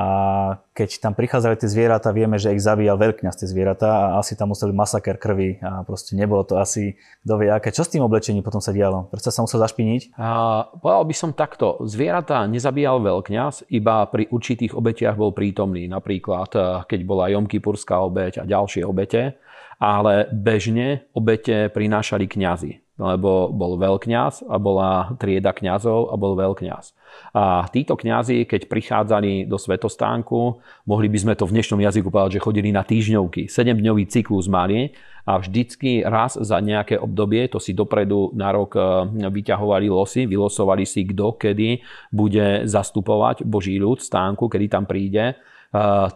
keď 0.78 1.02
tam 1.02 1.18
prichádzali 1.18 1.58
tie 1.58 1.66
zvieratá, 1.66 2.14
vieme, 2.14 2.38
že 2.38 2.54
ich 2.54 2.62
zabíjal 2.62 3.02
veľkňaz 3.02 3.34
tie 3.34 3.50
zvieratá 3.50 3.90
a 4.14 4.22
asi 4.22 4.38
tam 4.38 4.54
museli 4.54 4.70
masaker 4.78 5.18
krvi 5.18 5.58
a 5.58 5.82
proste 5.82 6.14
nebolo 6.14 6.46
to 6.46 6.62
asi, 6.62 7.02
kto 7.26 7.34
vie 7.42 7.50
aké. 7.50 7.74
Čo 7.74 7.90
s 7.90 7.90
tým 7.90 8.06
oblečením 8.06 8.46
potom 8.46 8.62
sa 8.62 8.70
dialo? 8.70 9.10
Prečo 9.10 9.34
sa 9.34 9.42
musel 9.42 9.58
zašpiniť? 9.58 10.14
A, 10.22 10.70
povedal 10.78 11.06
by 11.10 11.16
som 11.18 11.34
takto. 11.34 11.82
Zvieratá 11.82 12.46
nezabíjal 12.46 13.02
veľkňaz, 13.02 13.74
iba 13.74 14.06
pri 14.06 14.30
určitých 14.30 14.78
obetiach 14.78 15.18
bol 15.18 15.34
prítomný. 15.34 15.90
Napríklad, 15.90 16.52
eh, 16.54 16.64
keď 16.86 17.00
bola 17.02 17.34
Jomkypurská 17.34 18.06
obeť 18.06 18.46
a 18.46 18.50
ďalšie 18.50 18.86
obete. 18.86 19.42
Ale 19.82 20.30
bežne 20.30 21.10
obete 21.18 21.66
prinášali 21.74 22.30
kňazi 22.30 22.91
lebo 23.02 23.50
bol 23.50 23.82
veľkňaz 23.82 24.46
a 24.46 24.56
bola 24.62 25.18
trieda 25.18 25.50
kňazov 25.50 26.14
a 26.14 26.16
bol 26.22 26.38
veľkňaz. 26.38 26.94
A 27.34 27.66
títo 27.74 27.98
kňazi, 27.98 28.46
keď 28.46 28.70
prichádzali 28.70 29.50
do 29.50 29.58
svetostánku, 29.58 30.62
mohli 30.86 31.10
by 31.10 31.18
sme 31.18 31.34
to 31.34 31.50
v 31.50 31.58
dnešnom 31.58 31.82
jazyku 31.82 32.14
povedať, 32.14 32.38
že 32.38 32.46
chodili 32.46 32.70
na 32.70 32.86
týždňovky. 32.86 33.50
7-dňový 33.50 34.04
cyklus 34.06 34.46
mali 34.46 34.94
a 35.26 35.42
vždycky 35.42 36.06
raz 36.06 36.38
za 36.38 36.58
nejaké 36.62 37.02
obdobie, 37.02 37.50
to 37.50 37.58
si 37.58 37.74
dopredu 37.74 38.34
na 38.38 38.54
rok 38.54 38.78
e, 38.78 38.82
vyťahovali 39.30 39.88
losy, 39.90 40.26
vylosovali 40.26 40.86
si 40.86 41.06
kto 41.06 41.38
kedy 41.38 41.82
bude 42.14 42.66
zastupovať 42.70 43.46
Boží 43.46 43.78
ľud 43.78 44.02
stánku, 44.02 44.50
kedy 44.50 44.66
tam 44.70 44.86
príde 44.86 45.38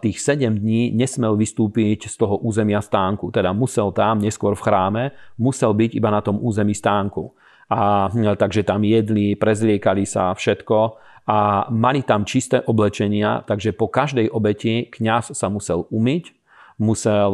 tých 0.04 0.20
7 0.20 0.60
dní 0.60 0.92
nesmel 0.92 1.32
vystúpiť 1.32 2.12
z 2.12 2.14
toho 2.20 2.36
územia 2.44 2.84
stánku. 2.84 3.32
Teda 3.32 3.56
musel 3.56 3.88
tam, 3.96 4.20
neskôr 4.20 4.52
v 4.52 4.64
chráme, 4.64 5.04
musel 5.40 5.72
byť 5.72 5.96
iba 5.96 6.12
na 6.12 6.20
tom 6.20 6.36
území 6.36 6.76
stánku. 6.76 7.32
A, 7.72 8.12
takže 8.12 8.62
tam 8.62 8.84
jedli, 8.84 9.34
prezliekali 9.34 10.04
sa, 10.06 10.36
všetko 10.36 10.78
a 11.26 11.66
mali 11.74 12.06
tam 12.06 12.22
čisté 12.22 12.62
oblečenia, 12.62 13.42
takže 13.42 13.74
po 13.74 13.90
každej 13.90 14.30
obeti 14.30 14.86
kňaz 14.86 15.34
sa 15.34 15.50
musel 15.50 15.90
umyť, 15.90 16.30
musel 16.78 17.32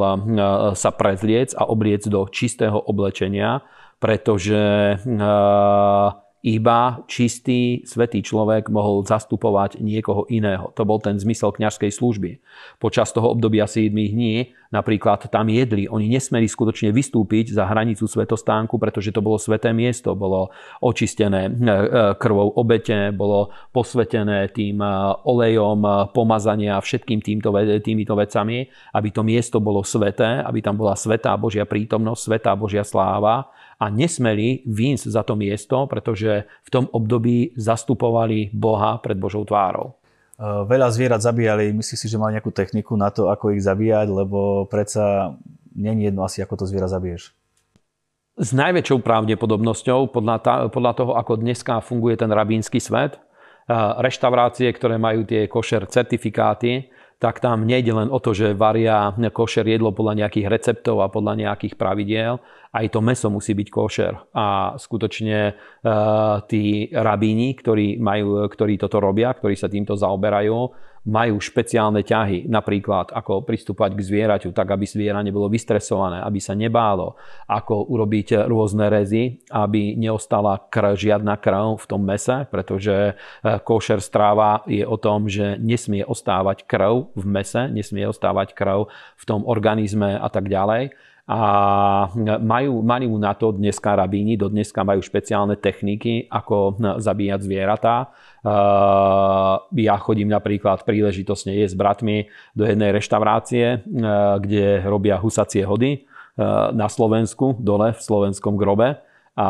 sa 0.73 0.91
prezliec 0.95 1.53
a 1.53 1.69
obliec 1.69 2.09
do 2.09 2.25
čistého 2.33 2.81
oblečenia, 2.81 3.61
pretože 4.01 4.97
iba 6.43 7.07
čistý, 7.07 7.87
svetý 7.87 8.19
človek 8.19 8.67
mohol 8.67 9.07
zastupovať 9.07 9.79
niekoho 9.79 10.27
iného. 10.27 10.75
To 10.75 10.83
bol 10.83 10.99
ten 10.99 11.15
zmysel 11.15 11.55
kňažskej 11.55 11.95
služby. 11.95 12.43
Počas 12.83 13.15
toho 13.15 13.31
obdobia 13.31 13.71
7 13.71 13.95
dní 13.95 14.51
napríklad 14.73 15.29
tam 15.29 15.47
jedli. 15.53 15.87
Oni 15.87 16.09
nesmeli 16.09 16.49
skutočne 16.49 16.91
vystúpiť 16.91 17.53
za 17.53 17.69
hranicu 17.69 18.09
svetostánku, 18.09 18.81
pretože 18.81 19.13
to 19.13 19.21
bolo 19.21 19.37
sveté 19.37 19.71
miesto. 19.71 20.17
Bolo 20.17 20.51
očistené 20.81 21.47
e, 21.47 21.51
e, 21.53 21.77
krvou 22.17 22.57
obete, 22.57 23.13
bolo 23.13 23.53
posvetené 23.71 24.49
tým 24.51 24.81
e, 24.81 24.89
olejom 25.29 26.11
pomazania 26.17 26.81
všetkým 26.81 27.21
týmto, 27.21 27.53
týmito 27.85 28.17
vecami, 28.17 28.67
aby 28.97 29.09
to 29.13 29.23
miesto 29.23 29.61
bolo 29.61 29.85
sveté, 29.85 30.41
aby 30.43 30.65
tam 30.65 30.81
bola 30.81 30.97
svetá 30.97 31.37
Božia 31.37 31.69
prítomnosť, 31.69 32.21
svetá 32.25 32.57
Božia 32.57 32.83
sláva 32.83 33.53
a 33.83 33.91
nesmeli 33.91 34.63
výjsť 34.63 35.11
za 35.11 35.27
to 35.27 35.35
miesto, 35.35 35.91
pretože 35.91 36.47
v 36.47 36.69
tom 36.71 36.87
období 36.87 37.51
zastupovali 37.59 38.55
Boha 38.55 39.03
pred 39.03 39.19
Božou 39.19 39.43
tvárou. 39.43 39.99
E, 40.39 40.45
veľa 40.71 40.87
zvierat 40.95 41.19
zabíjali, 41.19 41.75
myslíš 41.75 41.99
si, 41.99 42.07
že 42.07 42.15
mali 42.15 42.39
nejakú 42.39 42.55
techniku 42.55 42.95
na 42.95 43.11
to, 43.11 43.27
ako 43.27 43.59
ich 43.59 43.67
zabíjať, 43.67 44.07
lebo 44.07 44.71
predsa 44.71 45.35
není 45.75 46.07
jedno 46.07 46.23
asi, 46.23 46.39
ako 46.47 46.63
to 46.63 46.65
zviera 46.71 46.87
zabiješ. 46.87 47.35
S 48.39 48.55
najväčšou 48.55 49.03
pravdepodobnosťou, 49.03 50.15
podľa, 50.15 50.37
ta, 50.39 50.55
podľa 50.71 50.93
toho, 50.97 51.13
ako 51.19 51.43
dneska 51.43 51.83
funguje 51.83 52.15
ten 52.15 52.31
rabínsky 52.31 52.79
svet, 52.79 53.19
e, 53.19 53.21
reštaurácie, 53.99 54.71
ktoré 54.71 54.95
majú 54.95 55.27
tie 55.27 55.51
košer 55.51 55.91
certifikáty, 55.91 56.87
tak 57.23 57.39
tam 57.39 57.63
nejde 57.63 57.95
len 57.95 58.11
o 58.11 58.19
to, 58.19 58.35
že 58.35 58.59
varia 58.59 59.15
košer 59.15 59.63
jedlo 59.63 59.95
podľa 59.95 60.27
nejakých 60.27 60.51
receptov 60.51 61.07
a 61.07 61.07
podľa 61.07 61.47
nejakých 61.47 61.79
pravidiel. 61.79 62.43
Aj 62.75 62.87
to 62.91 62.99
meso 62.99 63.31
musí 63.31 63.55
byť 63.55 63.69
košer. 63.71 64.35
A 64.35 64.75
skutočne 64.75 65.55
uh, 65.55 66.43
tí 66.51 66.91
rabíni, 66.91 67.55
ktorí, 67.55 68.03
majú, 68.03 68.43
ktorí 68.51 68.75
toto 68.75 68.99
robia, 68.99 69.31
ktorí 69.31 69.55
sa 69.55 69.71
týmto 69.71 69.95
zaoberajú, 69.95 70.91
majú 71.03 71.43
špeciálne 71.43 72.07
ťahy, 72.07 72.47
napríklad 72.47 73.11
ako 73.11 73.43
pristúpať 73.43 73.99
k 73.99 74.07
zvieraťu, 74.07 74.55
tak 74.55 74.71
aby 74.71 74.87
zviera 74.87 75.19
nebolo 75.19 75.51
vystresované, 75.51 76.23
aby 76.23 76.39
sa 76.39 76.55
nebálo, 76.55 77.19
ako 77.51 77.91
urobiť 77.91 78.47
rôzne 78.47 78.87
rezy, 78.87 79.43
aby 79.51 79.99
neostala 79.99 80.63
krv, 80.71 80.95
žiadna 80.95 81.35
krv 81.43 81.83
v 81.83 81.87
tom 81.91 82.03
mese, 82.07 82.47
pretože 82.47 82.95
e, 82.95 83.13
košer 83.43 83.99
stráva 83.99 84.63
je 84.71 84.87
o 84.87 84.95
tom, 84.95 85.27
že 85.27 85.59
nesmie 85.59 86.07
ostávať 86.07 86.63
krv 86.71 87.11
v 87.19 87.25
mese, 87.27 87.67
nesmie 87.67 88.07
ostávať 88.07 88.55
krv 88.55 88.87
v 89.19 89.25
tom 89.27 89.43
organizme 89.43 90.15
a 90.15 90.29
tak 90.31 90.47
ďalej 90.47 90.95
a 91.23 91.41
majú, 92.43 92.83
majú 92.83 93.15
na 93.15 93.31
to 93.39 93.55
dneska 93.55 93.95
rabíni, 93.95 94.35
do 94.35 94.51
dneska 94.51 94.83
majú 94.83 94.99
špeciálne 94.99 95.55
techniky, 95.55 96.27
ako 96.27 96.83
zabíjať 96.99 97.41
zvieratá. 97.47 98.11
Ja 99.71 99.95
chodím 100.03 100.35
napríklad 100.35 100.83
príležitosne 100.83 101.55
jesť 101.55 101.75
s 101.75 101.79
bratmi 101.79 102.17
do 102.59 102.67
jednej 102.67 102.91
reštaurácie, 102.91 103.87
kde 104.43 104.83
robia 104.83 105.15
husacie 105.23 105.63
hody 105.63 106.11
na 106.75 106.91
Slovensku, 106.91 107.55
dole 107.61 107.95
v 107.95 108.01
slovenskom 108.03 108.59
grobe 108.59 108.99
a 109.33 109.49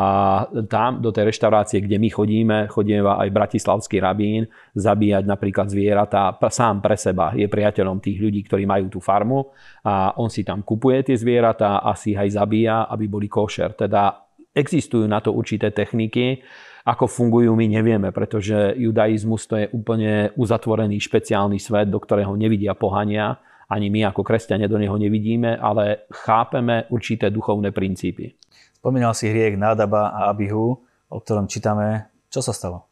tam 0.71 1.03
do 1.03 1.11
tej 1.11 1.27
reštaurácie, 1.27 1.83
kde 1.83 1.99
my 1.99 2.09
chodíme, 2.09 2.57
chodíme 2.71 3.03
aj 3.03 3.29
bratislavský 3.35 3.99
rabín, 3.99 4.47
zabíjať 4.79 5.27
napríklad 5.27 5.67
zvieratá 5.67 6.31
sám 6.47 6.79
pre 6.79 6.95
seba. 6.95 7.35
Je 7.35 7.51
priateľom 7.51 7.99
tých 7.99 8.15
ľudí, 8.15 8.47
ktorí 8.47 8.63
majú 8.63 8.87
tú 8.87 9.03
farmu 9.03 9.51
a 9.83 10.15
on 10.15 10.31
si 10.31 10.47
tam 10.47 10.63
kupuje 10.63 11.11
tie 11.11 11.19
zvieratá 11.19 11.83
a 11.83 11.91
si 11.99 12.15
ich 12.15 12.19
aj 12.19 12.31
zabíja, 12.31 12.87
aby 12.87 13.11
boli 13.11 13.27
košer. 13.27 13.75
Teda 13.75 14.23
existujú 14.55 15.03
na 15.03 15.19
to 15.19 15.35
určité 15.35 15.75
techniky, 15.75 16.39
ako 16.83 17.07
fungujú, 17.07 17.55
my 17.55 17.67
nevieme, 17.67 18.11
pretože 18.11 18.75
judaizmus 18.75 19.47
to 19.47 19.55
je 19.55 19.71
úplne 19.71 20.35
uzatvorený 20.35 20.99
špeciálny 20.99 21.55
svet, 21.55 21.87
do 21.87 21.99
ktorého 21.99 22.35
nevidia 22.35 22.75
pohania. 22.75 23.39
Ani 23.71 23.87
my 23.87 24.11
ako 24.11 24.21
kresťania 24.23 24.67
do 24.67 24.75
neho 24.75 24.95
nevidíme, 24.99 25.55
ale 25.59 26.07
chápeme 26.11 26.83
určité 26.91 27.31
duchovné 27.31 27.71
princípy. 27.71 28.35
Spomínal 28.83 29.15
si 29.15 29.31
hriek 29.31 29.55
Nádaba 29.55 30.11
a 30.11 30.27
Abihu, 30.27 30.75
o 31.07 31.17
ktorom 31.23 31.47
čítame. 31.47 32.11
Čo 32.27 32.43
sa 32.43 32.51
stalo? 32.51 32.83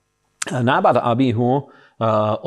Nábad 0.48 1.04
a 1.04 1.12
Abihu 1.12 1.68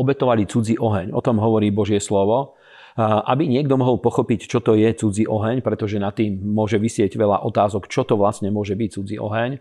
obetovali 0.00 0.48
cudzí 0.48 0.80
oheň. 0.80 1.12
O 1.12 1.20
tom 1.20 1.36
hovorí 1.44 1.68
Božie 1.68 2.00
slovo 2.00 2.56
aby 3.02 3.50
niekto 3.50 3.74
mohol 3.74 3.98
pochopiť, 3.98 4.46
čo 4.46 4.62
to 4.62 4.78
je 4.78 4.86
cudzí 4.94 5.26
oheň, 5.26 5.66
pretože 5.66 5.98
na 5.98 6.14
tým 6.14 6.38
môže 6.38 6.78
vysieť 6.78 7.18
veľa 7.18 7.42
otázok, 7.42 7.90
čo 7.90 8.06
to 8.06 8.14
vlastne 8.14 8.54
môže 8.54 8.78
byť 8.78 8.90
cudzí 8.94 9.16
oheň. 9.18 9.58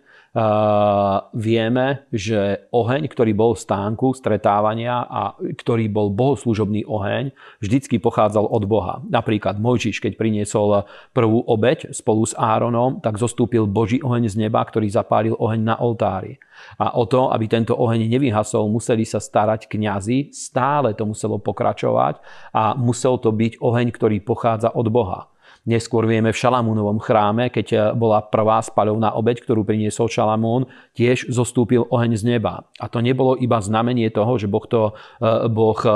Vieme, 1.34 2.10
že 2.10 2.66
oheň, 2.74 3.06
ktorý 3.06 3.38
bol 3.38 3.54
v 3.54 3.62
stánku 3.66 4.18
stretávania 4.18 5.06
a 5.06 5.38
ktorý 5.38 5.90
bol 5.90 6.10
bohoslužobný 6.10 6.86
oheň, 6.90 7.34
vždycky 7.62 8.02
pochádzal 8.02 8.50
od 8.50 8.64
Boha. 8.66 9.02
Napríklad 9.06 9.62
Mojžiš, 9.62 10.02
keď 10.02 10.18
priniesol 10.18 10.90
prvú 11.14 11.46
obeď 11.46 11.94
spolu 11.94 12.26
s 12.26 12.34
Áronom, 12.34 12.98
tak 12.98 13.22
zostúpil 13.22 13.70
Boží 13.70 14.02
oheň 14.02 14.30
z 14.30 14.36
neba, 14.46 14.66
ktorý 14.66 14.90
zapálil 14.90 15.38
oheň 15.38 15.62
na 15.62 15.76
oltári. 15.78 16.42
A 16.78 16.94
o 16.98 17.10
to, 17.10 17.34
aby 17.34 17.50
tento 17.50 17.74
oheň 17.74 18.06
nevyhasol, 18.06 18.70
museli 18.70 19.06
sa 19.06 19.18
starať 19.18 19.66
kňazi, 19.70 20.34
stále 20.34 20.94
to 20.94 21.06
muselo 21.06 21.42
pokračovať 21.42 22.22
a 22.54 22.78
musel 22.78 23.18
to 23.24 23.32
byť 23.32 23.64
oheň, 23.64 23.88
ktorý 23.96 24.20
pochádza 24.20 24.76
od 24.76 24.92
Boha. 24.92 25.34
Neskôr 25.64 26.04
vieme 26.04 26.36
v 26.36 26.40
Šalamúnovom 26.44 27.00
chráme, 27.00 27.48
keď 27.48 27.96
bola 27.96 28.20
prvá 28.20 28.60
spaľovná 28.60 29.16
obeď, 29.16 29.48
ktorú 29.48 29.64
priniesol 29.64 30.12
Šalamún, 30.12 30.68
tiež 30.92 31.32
zostúpil 31.32 31.88
oheň 31.88 32.20
z 32.20 32.24
neba. 32.36 32.68
A 32.84 32.92
to 32.92 33.00
nebolo 33.00 33.40
iba 33.40 33.64
znamenie 33.64 34.12
toho, 34.12 34.36
že 34.36 34.52
Boh, 34.52 34.68
to, 34.68 34.92
e, 35.24 35.48
boh 35.48 35.80
e, 35.80 35.88
e, 35.88 35.96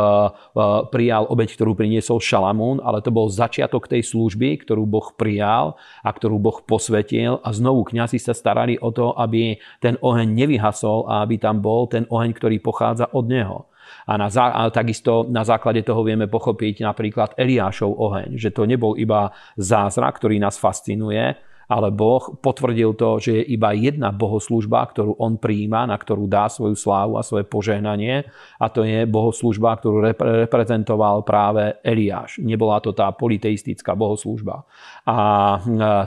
prijal 0.87 1.27
obeď, 1.27 1.59
ktorú 1.59 1.75
priniesol 1.75 2.23
Šalamún, 2.23 2.79
ale 2.79 3.03
to 3.03 3.11
bol 3.11 3.27
začiatok 3.27 3.91
tej 3.91 4.07
služby, 4.07 4.63
ktorú 4.63 4.87
Boh 4.87 5.11
prijal 5.19 5.75
a 5.99 6.15
ktorú 6.15 6.39
Boh 6.39 6.63
posvetil 6.63 7.43
a 7.43 7.51
znovu 7.51 7.83
kňazi 7.91 8.23
sa 8.23 8.31
starali 8.31 8.79
o 8.79 8.95
to, 8.95 9.19
aby 9.19 9.59
ten 9.83 9.99
oheň 9.99 10.31
nevyhasol 10.31 11.11
a 11.11 11.27
aby 11.27 11.43
tam 11.43 11.59
bol 11.59 11.91
ten 11.91 12.07
oheň, 12.07 12.31
ktorý 12.31 12.63
pochádza 12.63 13.11
od 13.11 13.27
Neho. 13.27 13.67
A, 14.07 14.15
na, 14.15 14.31
a 14.31 14.71
takisto 14.71 15.27
na 15.27 15.43
základe 15.43 15.83
toho 15.83 15.99
vieme 15.99 16.31
pochopiť 16.31 16.79
napríklad 16.79 17.35
Eliášov 17.35 17.91
oheň, 17.91 18.39
že 18.39 18.55
to 18.55 18.63
nebol 18.63 18.95
iba 18.95 19.35
zázrak, 19.59 20.15
ktorý 20.23 20.39
nás 20.39 20.55
fascinuje, 20.55 21.35
ale 21.67 21.91
Boh 21.91 22.39
potvrdil 22.39 22.95
to, 22.95 23.19
že 23.19 23.43
je 23.43 23.43
iba 23.59 23.75
jedna 23.75 24.15
bohoslužba, 24.15 24.87
ktorú 24.87 25.19
on 25.19 25.35
príjima, 25.35 25.83
na 25.83 25.99
ktorú 25.99 26.23
dá 26.23 26.47
svoju 26.47 26.79
slávu 26.79 27.19
a 27.19 27.27
svoje 27.27 27.43
požehnanie 27.43 28.23
a 28.55 28.65
to 28.71 28.87
je 28.87 29.03
bohoslužba, 29.03 29.75
ktorú 29.75 29.99
reprezentoval 30.47 31.27
práve 31.27 31.75
Eliáš. 31.83 32.39
Nebola 32.39 32.79
to 32.79 32.95
tá 32.95 33.11
politeistická 33.11 33.99
bohoslužba. 33.99 34.63
A 35.07 35.17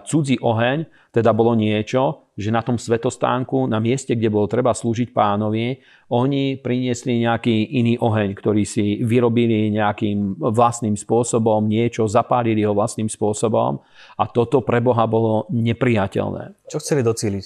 cudzí 0.05 0.37
oheň 0.37 0.85
teda 1.09 1.33
bolo 1.33 1.57
niečo, 1.57 2.31
že 2.37 2.53
na 2.53 2.61
tom 2.61 2.77
svetostánku, 2.77 3.65
na 3.65 3.81
mieste, 3.81 4.13
kde 4.13 4.29
bolo 4.29 4.45
treba 4.45 4.77
slúžiť 4.77 5.11
pánovi, 5.11 5.81
oni 6.13 6.61
priniesli 6.61 7.25
nejaký 7.25 7.81
iný 7.81 7.97
oheň, 7.97 8.37
ktorý 8.37 8.63
si 8.69 9.01
vyrobili 9.01 9.73
nejakým 9.73 10.37
vlastným 10.39 11.01
spôsobom, 11.01 11.65
niečo, 11.65 12.05
zapálili 12.07 12.61
ho 12.61 12.77
vlastným 12.77 13.09
spôsobom 13.09 13.81
a 14.21 14.25
toto 14.29 14.61
pre 14.61 14.85
Boha 14.85 15.09
bolo 15.09 15.49
nepriateľné. 15.49 16.69
Čo 16.69 16.79
chceli 16.79 17.01
docíliť? 17.01 17.45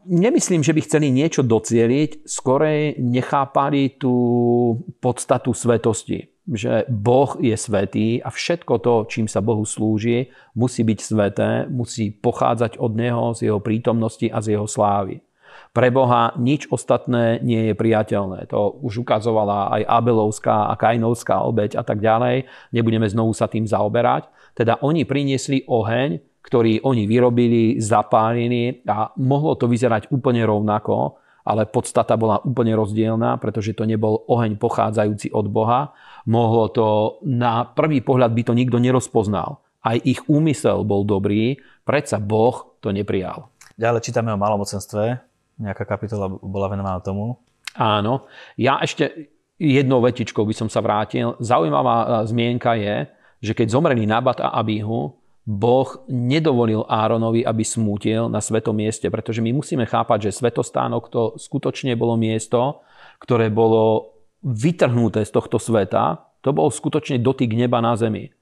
Nemyslím, 0.00 0.64
že 0.64 0.72
by 0.72 0.80
chceli 0.84 1.12
niečo 1.12 1.44
docieliť, 1.44 2.24
skorej 2.24 2.96
nechápali 3.00 4.00
tú 4.00 4.12
podstatu 4.96 5.52
svetosti 5.52 6.39
že 6.50 6.84
Boh 6.90 7.38
je 7.38 7.54
svetý 7.54 8.18
a 8.18 8.28
všetko 8.34 8.74
to, 8.82 8.94
čím 9.06 9.30
sa 9.30 9.38
Bohu 9.38 9.62
slúži, 9.62 10.34
musí 10.58 10.82
byť 10.82 10.98
sveté, 10.98 11.50
musí 11.70 12.10
pochádzať 12.10 12.82
od 12.82 12.92
Neho, 12.98 13.32
z 13.38 13.50
Jeho 13.50 13.62
prítomnosti 13.62 14.26
a 14.26 14.42
z 14.42 14.58
Jeho 14.58 14.66
slávy. 14.66 15.22
Pre 15.70 15.86
Boha 15.94 16.34
nič 16.34 16.66
ostatné 16.66 17.38
nie 17.46 17.70
je 17.70 17.74
priateľné. 17.78 18.50
To 18.50 18.74
už 18.82 19.06
ukazovala 19.06 19.70
aj 19.78 19.82
Abelovská 19.86 20.66
a 20.66 20.74
Kainovská 20.74 21.46
obeď 21.46 21.78
a 21.78 21.86
tak 21.86 22.02
ďalej. 22.02 22.50
Nebudeme 22.74 23.06
znovu 23.06 23.30
sa 23.30 23.46
tým 23.46 23.70
zaoberať. 23.70 24.26
Teda 24.58 24.82
oni 24.82 25.06
priniesli 25.06 25.62
oheň, 25.70 26.42
ktorý 26.42 26.82
oni 26.82 27.06
vyrobili, 27.06 27.78
zapálili 27.78 28.82
a 28.82 29.14
mohlo 29.22 29.54
to 29.54 29.70
vyzerať 29.70 30.10
úplne 30.10 30.42
rovnako, 30.42 31.22
ale 31.44 31.68
podstata 31.68 32.16
bola 32.16 32.42
úplne 32.42 32.76
rozdielná, 32.76 33.40
pretože 33.40 33.72
to 33.72 33.88
nebol 33.88 34.24
oheň 34.28 34.60
pochádzajúci 34.60 35.32
od 35.32 35.46
Boha, 35.48 35.92
mohlo 36.28 36.68
to, 36.68 37.18
na 37.24 37.64
prvý 37.64 38.04
pohľad 38.04 38.32
by 38.32 38.42
to 38.46 38.52
nikto 38.52 38.76
nerozpoznal. 38.76 39.64
Aj 39.80 39.96
ich 39.96 40.20
úmysel 40.28 40.84
bol 40.84 41.08
dobrý, 41.08 41.56
predsa 41.88 42.20
Boh 42.20 42.76
to 42.84 42.92
neprijal. 42.92 43.48
Ďalej 43.80 44.04
čítame 44.04 44.28
o 44.32 44.40
malomocenstve, 44.40 45.16
nejaká 45.60 45.84
kapitola 45.88 46.28
bola 46.28 46.68
venovaná 46.68 47.00
tomu. 47.00 47.40
Áno, 47.76 48.28
ja 48.60 48.80
ešte 48.80 49.32
jednou 49.60 50.00
vetičkou 50.00 50.44
by 50.44 50.54
som 50.56 50.68
sa 50.72 50.80
vrátil. 50.80 51.36
Zaujímavá 51.38 51.96
e, 51.96 52.06
zmienka 52.32 52.74
je, 52.76 53.08
že 53.40 53.52
keď 53.52 53.72
zomreli 53.72 54.08
Nabat 54.08 54.40
a 54.40 54.56
Abihu, 54.56 55.19
Boh 55.48 56.04
nedovolil 56.06 56.84
Áronovi, 56.84 57.42
aby 57.42 57.64
smútil 57.64 58.28
na 58.28 58.44
svetom 58.44 58.76
mieste, 58.76 59.08
pretože 59.08 59.40
my 59.40 59.56
musíme 59.56 59.88
chápať, 59.88 60.28
že 60.28 60.36
svetostánok 60.36 61.08
to 61.08 61.22
skutočne 61.40 61.96
bolo 61.96 62.20
miesto, 62.20 62.84
ktoré 63.24 63.48
bolo 63.48 64.14
vytrhnuté 64.44 65.24
z 65.24 65.32
tohto 65.32 65.56
sveta, 65.56 66.28
to 66.40 66.52
bol 66.52 66.68
skutočne 66.68 67.20
dotyk 67.20 67.52
neba 67.52 67.80
na 67.80 67.96
zemi. 67.96 68.32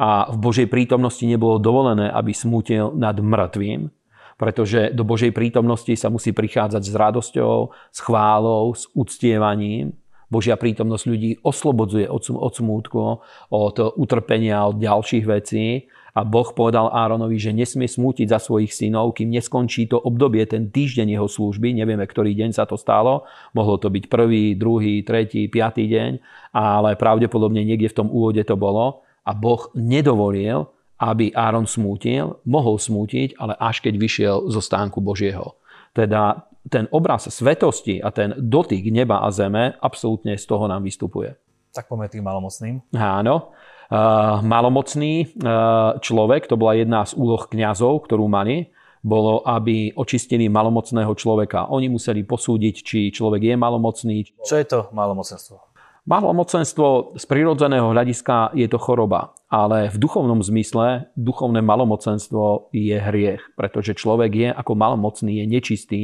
A 0.00 0.28
v 0.32 0.36
Božej 0.40 0.68
prítomnosti 0.68 1.24
nebolo 1.24 1.60
dovolené, 1.60 2.08
aby 2.08 2.32
smútil 2.32 2.92
nad 2.96 3.16
mŕtvým, 3.16 3.88
pretože 4.36 4.92
do 4.92 5.04
Božej 5.04 5.32
prítomnosti 5.32 5.92
sa 5.96 6.12
musí 6.12 6.32
prichádzať 6.32 6.82
s 6.84 6.92
radosťou, 6.92 7.56
s 7.92 7.98
chválou, 8.04 8.72
s 8.76 8.88
uctievaním. 8.92 9.96
Božia 10.28 10.58
prítomnosť 10.58 11.04
ľudí 11.06 11.30
oslobodzuje 11.40 12.10
od 12.10 12.52
smútku, 12.52 13.22
od 13.48 13.76
utrpenia, 13.96 14.68
od 14.68 14.76
ďalších 14.82 15.24
vecí 15.24 15.88
a 16.16 16.24
Boh 16.24 16.48
povedal 16.56 16.88
Áronovi, 16.88 17.36
že 17.36 17.52
nesmie 17.52 17.84
smútiť 17.84 18.32
za 18.32 18.40
svojich 18.40 18.72
synov, 18.72 19.20
kým 19.20 19.28
neskončí 19.36 19.84
to 19.84 20.00
obdobie, 20.00 20.48
ten 20.48 20.72
týždeň 20.72 21.12
jeho 21.12 21.28
služby. 21.28 21.76
Nevieme, 21.76 22.08
ktorý 22.08 22.32
deň 22.32 22.56
sa 22.56 22.64
to 22.64 22.80
stalo. 22.80 23.28
Mohlo 23.52 23.76
to 23.76 23.92
byť 23.92 24.08
prvý, 24.08 24.56
druhý, 24.56 25.04
tretí, 25.04 25.44
piatý 25.52 25.84
deň, 25.84 26.12
ale 26.56 26.96
pravdepodobne 26.96 27.60
niekde 27.60 27.92
v 27.92 27.98
tom 28.00 28.08
úvode 28.08 28.40
to 28.48 28.56
bolo. 28.56 29.04
A 29.28 29.36
Boh 29.36 29.68
nedovolil, 29.76 30.72
aby 30.96 31.36
Áron 31.36 31.68
smútil. 31.68 32.40
Mohol 32.48 32.80
smútiť, 32.80 33.36
ale 33.36 33.52
až 33.60 33.84
keď 33.84 33.94
vyšiel 34.00 34.36
zo 34.48 34.64
stánku 34.64 35.04
Božieho. 35.04 35.60
Teda 35.92 36.48
ten 36.72 36.88
obraz 36.96 37.28
svetosti 37.28 38.00
a 38.00 38.08
ten 38.08 38.32
dotyk 38.40 38.88
neba 38.88 39.20
a 39.20 39.28
zeme 39.28 39.76
absolútne 39.84 40.40
z 40.40 40.44
toho 40.48 40.64
nám 40.64 40.80
vystupuje. 40.80 41.36
Tak 41.76 41.92
poďme 41.92 42.08
tým 42.08 42.24
malomocným. 42.24 42.80
Áno. 42.96 43.52
Eh, 43.86 44.36
malomocný 44.42 45.14
eh, 45.22 45.90
človek, 46.02 46.50
to 46.50 46.58
bola 46.58 46.74
jedna 46.74 47.06
z 47.06 47.14
úloh 47.14 47.46
kňazov, 47.46 48.10
ktorú 48.10 48.26
mali, 48.26 48.74
bolo, 49.06 49.46
aby 49.46 49.94
očistili 49.94 50.50
malomocného 50.50 51.14
človeka. 51.14 51.70
Oni 51.70 51.86
museli 51.86 52.26
posúdiť, 52.26 52.74
či 52.82 52.98
človek 53.14 53.54
je 53.54 53.54
malomocný. 53.54 54.16
Čo 54.42 54.58
je 54.58 54.66
to 54.66 54.90
malomocenstvo? 54.90 55.76
Malomocenstvo 56.06 57.18
z 57.18 57.24
prirodzeného 57.26 57.90
hľadiska 57.90 58.54
je 58.54 58.70
to 58.70 58.78
choroba, 58.78 59.34
ale 59.50 59.90
v 59.90 59.98
duchovnom 59.98 60.38
zmysle 60.38 61.10
duchovné 61.18 61.62
malomocenstvo 61.66 62.70
je 62.70 62.94
hriech, 62.94 63.42
pretože 63.58 63.98
človek 63.98 64.30
je 64.30 64.48
ako 64.54 64.78
malomocný, 64.78 65.42
je 65.42 65.46
nečistý. 65.50 66.02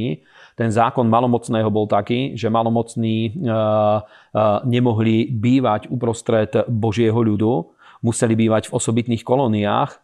Ten 0.59 0.75
zákon 0.75 1.07
malomocného 1.07 1.71
bol 1.71 1.87
taký, 1.87 2.35
že 2.35 2.51
malomocní 2.51 3.31
e, 3.31 3.31
e, 3.31 3.51
nemohli 4.67 5.31
bývať 5.31 5.87
uprostred 5.87 6.51
Božieho 6.67 7.23
ľudu, 7.23 7.71
museli 8.03 8.35
bývať 8.35 8.69
v 8.69 8.75
osobitných 8.75 9.23
kolóniách, 9.25 9.91
e, 9.91 9.97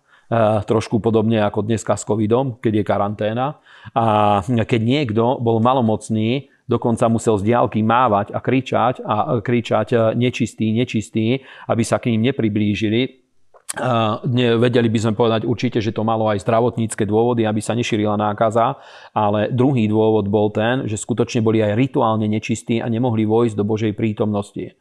trošku 0.64 1.04
podobne 1.04 1.44
ako 1.44 1.68
dneska 1.68 2.00
s 2.00 2.08
covidom, 2.08 2.58
keď 2.58 2.82
je 2.82 2.84
karanténa. 2.88 3.48
A 3.94 4.40
keď 4.48 4.82
niekto 4.82 5.38
bol 5.38 5.60
malomocný, 5.60 6.50
dokonca 6.66 7.06
musel 7.12 7.38
z 7.38 7.54
diálky 7.54 7.84
mávať 7.86 8.34
a 8.34 8.40
kričať 8.40 9.04
a 9.04 9.44
kričať 9.44 10.16
nečistý, 10.16 10.72
nečistý, 10.74 11.44
aby 11.68 11.84
sa 11.86 12.00
k 12.02 12.16
ním 12.16 12.32
nepriblížili. 12.32 13.29
Vedeli 13.70 14.90
by 14.90 14.98
sme 14.98 15.14
povedať 15.14 15.46
určite, 15.46 15.78
že 15.78 15.94
to 15.94 16.02
malo 16.02 16.26
aj 16.26 16.42
zdravotnícke 16.42 17.06
dôvody, 17.06 17.46
aby 17.46 17.62
sa 17.62 17.78
nešírila 17.78 18.18
nákaza, 18.18 18.82
ale 19.14 19.54
druhý 19.54 19.86
dôvod 19.86 20.26
bol 20.26 20.50
ten, 20.50 20.90
že 20.90 20.98
skutočne 20.98 21.46
boli 21.46 21.62
aj 21.62 21.78
rituálne 21.78 22.26
nečistí 22.26 22.82
a 22.82 22.90
nemohli 22.90 23.30
vojsť 23.30 23.54
do 23.54 23.62
Božej 23.62 23.94
prítomnosti. 23.94 24.74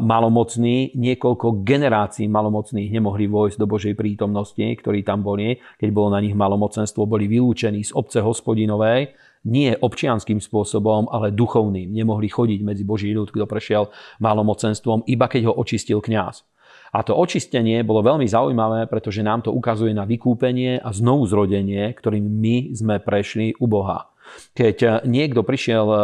Malomocní, 0.00 0.96
niekoľko 0.96 1.60
generácií 1.68 2.32
malomocných 2.32 2.88
nemohli 2.88 3.28
vojsť 3.28 3.60
do 3.60 3.68
Božej 3.68 3.92
prítomnosti, 3.92 4.64
ktorí 4.64 5.04
tam 5.04 5.20
boli, 5.20 5.60
keď 5.76 5.92
bolo 5.92 6.08
na 6.16 6.24
nich 6.24 6.32
malomocenstvo, 6.32 7.04
boli 7.04 7.28
vylúčení 7.28 7.84
z 7.84 7.92
obce 7.92 8.24
hospodinovej, 8.24 9.12
nie 9.52 9.76
občianským 9.76 10.40
spôsobom, 10.40 11.12
ale 11.12 11.28
duchovným. 11.28 11.92
Nemohli 11.92 12.32
chodiť 12.32 12.64
medzi 12.64 12.88
Boží 12.88 13.12
ľud, 13.12 13.28
kto 13.28 13.44
prešiel 13.44 13.92
malomocenstvom, 14.24 15.04
iba 15.12 15.28
keď 15.28 15.52
ho 15.52 15.60
očistil 15.60 16.00
kňaz. 16.00 16.48
A 16.92 17.04
to 17.04 17.12
očistenie 17.16 17.84
bolo 17.84 18.00
veľmi 18.00 18.24
zaujímavé, 18.24 18.88
pretože 18.88 19.20
nám 19.20 19.44
to 19.44 19.50
ukazuje 19.52 19.92
na 19.92 20.08
vykúpenie 20.08 20.80
a 20.80 20.88
znovu 20.92 21.28
zrodenie, 21.28 21.92
ktorým 21.92 22.24
my 22.24 22.56
sme 22.72 22.96
prešli 23.02 23.56
u 23.60 23.68
Boha. 23.68 24.08
Keď 24.52 25.08
niekto 25.08 25.40
prišiel 25.40 25.88
e, 25.88 25.96
e, 25.96 26.02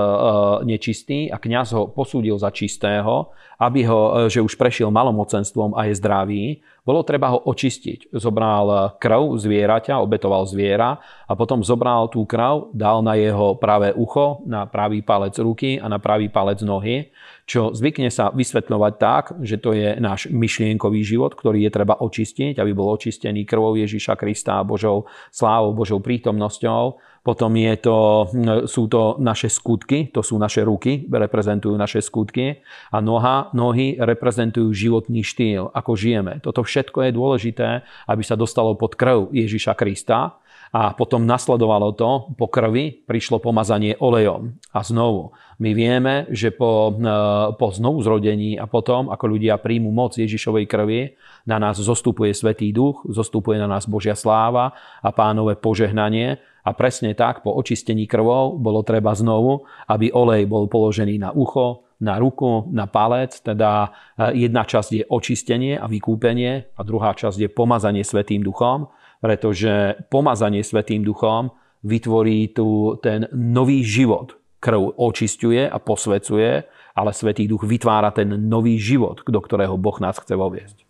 nečistý 0.64 1.29
a 1.29 1.37
kňaz 1.37 1.77
ho 1.77 1.83
posúdil 1.92 2.40
za 2.40 2.49
čistého, 2.49 3.37
aby 3.61 3.85
ho, 3.85 4.33
že 4.33 4.40
už 4.40 4.57
prešiel 4.57 4.88
malomocenstvom 4.88 5.77
a 5.77 5.88
je 5.88 5.94
zdravý, 6.01 6.44
bolo 6.85 7.01
treba 7.01 7.33
ho 7.33 7.40
očistiť. 7.49 8.12
Zobral 8.12 8.97
krv 9.01 9.40
zvieraťa, 9.40 10.05
obetoval 10.05 10.44
zviera 10.44 11.01
a 11.25 11.33
potom 11.33 11.64
zobral 11.64 12.12
tú 12.12 12.29
krv, 12.29 12.77
dal 12.77 13.01
na 13.01 13.16
jeho 13.16 13.57
pravé 13.57 13.97
ucho, 13.97 14.44
na 14.44 14.68
pravý 14.68 15.01
palec 15.01 15.35
ruky 15.40 15.81
a 15.81 15.88
na 15.88 15.97
pravý 15.97 16.29
palec 16.29 16.61
nohy 16.61 17.09
čo 17.44 17.77
zvykne 17.77 18.09
sa 18.09 18.33
vysvetľovať 18.33 18.92
tak, 18.97 19.25
že 19.44 19.61
to 19.61 19.77
je 19.77 20.01
náš 20.01 20.33
myšlienkový 20.33 21.05
život, 21.05 21.37
ktorý 21.37 21.68
je 21.68 21.73
treba 21.73 22.01
očistiť, 22.01 22.57
aby 22.57 22.73
bol 22.73 22.97
očistený 22.97 23.44
krvou 23.44 23.77
Ježiša 23.77 24.16
Krista, 24.16 24.64
Božou 24.64 25.05
slávou, 25.29 25.77
Božou 25.77 26.01
prítomnosťou. 26.01 26.97
Potom 27.25 27.57
je 27.57 27.73
to, 27.81 28.29
sú 28.69 28.85
to 28.85 29.17
naše 29.17 29.49
skutky, 29.49 30.13
to 30.13 30.21
sú 30.21 30.37
naše 30.37 30.61
ruky, 30.61 31.09
reprezentujú 31.09 31.73
naše 31.73 32.05
skutky 32.05 32.61
a 32.93 33.01
noha, 33.01 33.49
nohy 33.57 33.97
reprezentujú 33.97 34.69
životný 34.77 35.25
štýl, 35.25 35.73
ako 35.73 35.97
žijeme. 35.97 36.45
Toto 36.45 36.61
všetko 36.61 37.09
je 37.09 37.17
dôležité, 37.17 37.69
aby 38.13 38.21
sa 38.21 38.37
dostalo 38.37 38.77
pod 38.77 38.93
krv 38.93 39.33
Ježiša 39.33 39.73
Krista 39.73 40.37
a 40.75 40.91
potom 40.91 41.23
nasledovalo 41.23 41.95
to, 41.95 42.35
po 42.35 42.51
krvi 42.51 43.07
prišlo 43.07 43.39
pomazanie 43.39 43.95
olejom. 43.95 44.59
A 44.75 44.83
znovu, 44.83 45.31
my 45.63 45.71
vieme, 45.71 46.27
že 46.35 46.51
po, 46.51 46.91
e, 46.91 47.15
po 47.55 47.71
znovu 47.71 48.03
zrodení 48.03 48.59
a 48.59 48.67
potom, 48.67 49.07
ako 49.07 49.39
ľudia 49.39 49.55
príjmu 49.63 49.95
moc 49.95 50.19
Ježišovej 50.19 50.67
krvi, 50.67 51.15
na 51.47 51.63
nás 51.63 51.79
zostupuje 51.79 52.35
Svetý 52.35 52.75
duch, 52.75 53.07
zostupuje 53.07 53.63
na 53.63 53.71
nás 53.71 53.87
Božia 53.87 54.19
sláva 54.19 54.75
a 54.99 55.15
pánové 55.15 55.55
požehnanie. 55.55 56.43
A 56.67 56.75
presne 56.75 57.15
tak, 57.15 57.47
po 57.47 57.55
očistení 57.55 58.11
krvou 58.11 58.59
bolo 58.59 58.83
treba 58.83 59.15
znovu, 59.15 59.71
aby 59.87 60.11
olej 60.11 60.51
bol 60.51 60.67
položený 60.67 61.23
na 61.23 61.31
ucho, 61.31 61.87
na 62.03 62.19
ruku, 62.19 62.67
na 62.75 62.91
palec, 62.91 63.39
teda 63.47 63.95
e, 64.19 64.43
jedna 64.43 64.67
časť 64.67 64.91
je 64.91 65.05
očistenie 65.07 65.79
a 65.79 65.87
vykúpenie 65.87 66.75
a 66.75 66.81
druhá 66.83 67.15
časť 67.15 67.47
je 67.47 67.49
pomazanie 67.53 68.03
Svetým 68.03 68.43
duchom 68.43 68.91
pretože 69.25 70.05
pomazanie 70.13 70.61
Svetým 70.61 71.01
duchom 71.01 71.49
vytvorí 71.81 72.53
tu 72.53 73.01
ten 73.01 73.25
nový 73.33 73.81
život. 73.81 74.37
Krv 74.61 75.01
očistuje 75.01 75.65
a 75.65 75.81
posvecuje, 75.81 76.69
ale 76.93 77.11
Svetý 77.17 77.49
duch 77.49 77.65
vytvára 77.65 78.13
ten 78.13 78.37
nový 78.37 78.77
život, 78.77 79.25
do 79.25 79.41
ktorého 79.41 79.81
Boh 79.81 79.97
nás 79.97 80.21
chce 80.21 80.37
voviesť. 80.37 80.85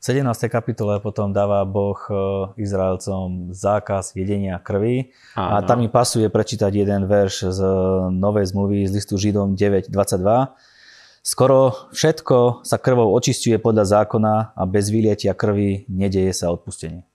V 0.00 0.16
17. 0.16 0.48
kapitole 0.52 1.00
potom 1.00 1.32
dáva 1.32 1.64
Boh 1.68 2.00
e, 2.08 2.12
Izraelcom 2.60 3.52
zákaz 3.52 4.16
jedenia 4.16 4.56
krvi 4.56 5.12
a 5.36 5.60
tam 5.60 5.84
mi 5.84 5.92
pasuje 5.92 6.32
prečítať 6.32 6.72
jeden 6.72 7.04
verš 7.04 7.52
z 7.52 7.60
Novej 8.08 8.48
zmluvy 8.48 8.88
z 8.88 8.96
listu 8.96 9.20
Židom 9.20 9.60
9.22. 9.60 9.92
Skoro 11.20 11.92
všetko 11.92 12.64
sa 12.64 12.80
krvou 12.80 13.12
očistuje 13.12 13.60
podľa 13.60 14.00
zákona 14.00 14.56
a 14.56 14.62
bez 14.64 14.88
vylietia 14.88 15.36
krvi 15.36 15.84
nedeje 15.92 16.32
sa 16.32 16.48
odpustenie. 16.48 17.09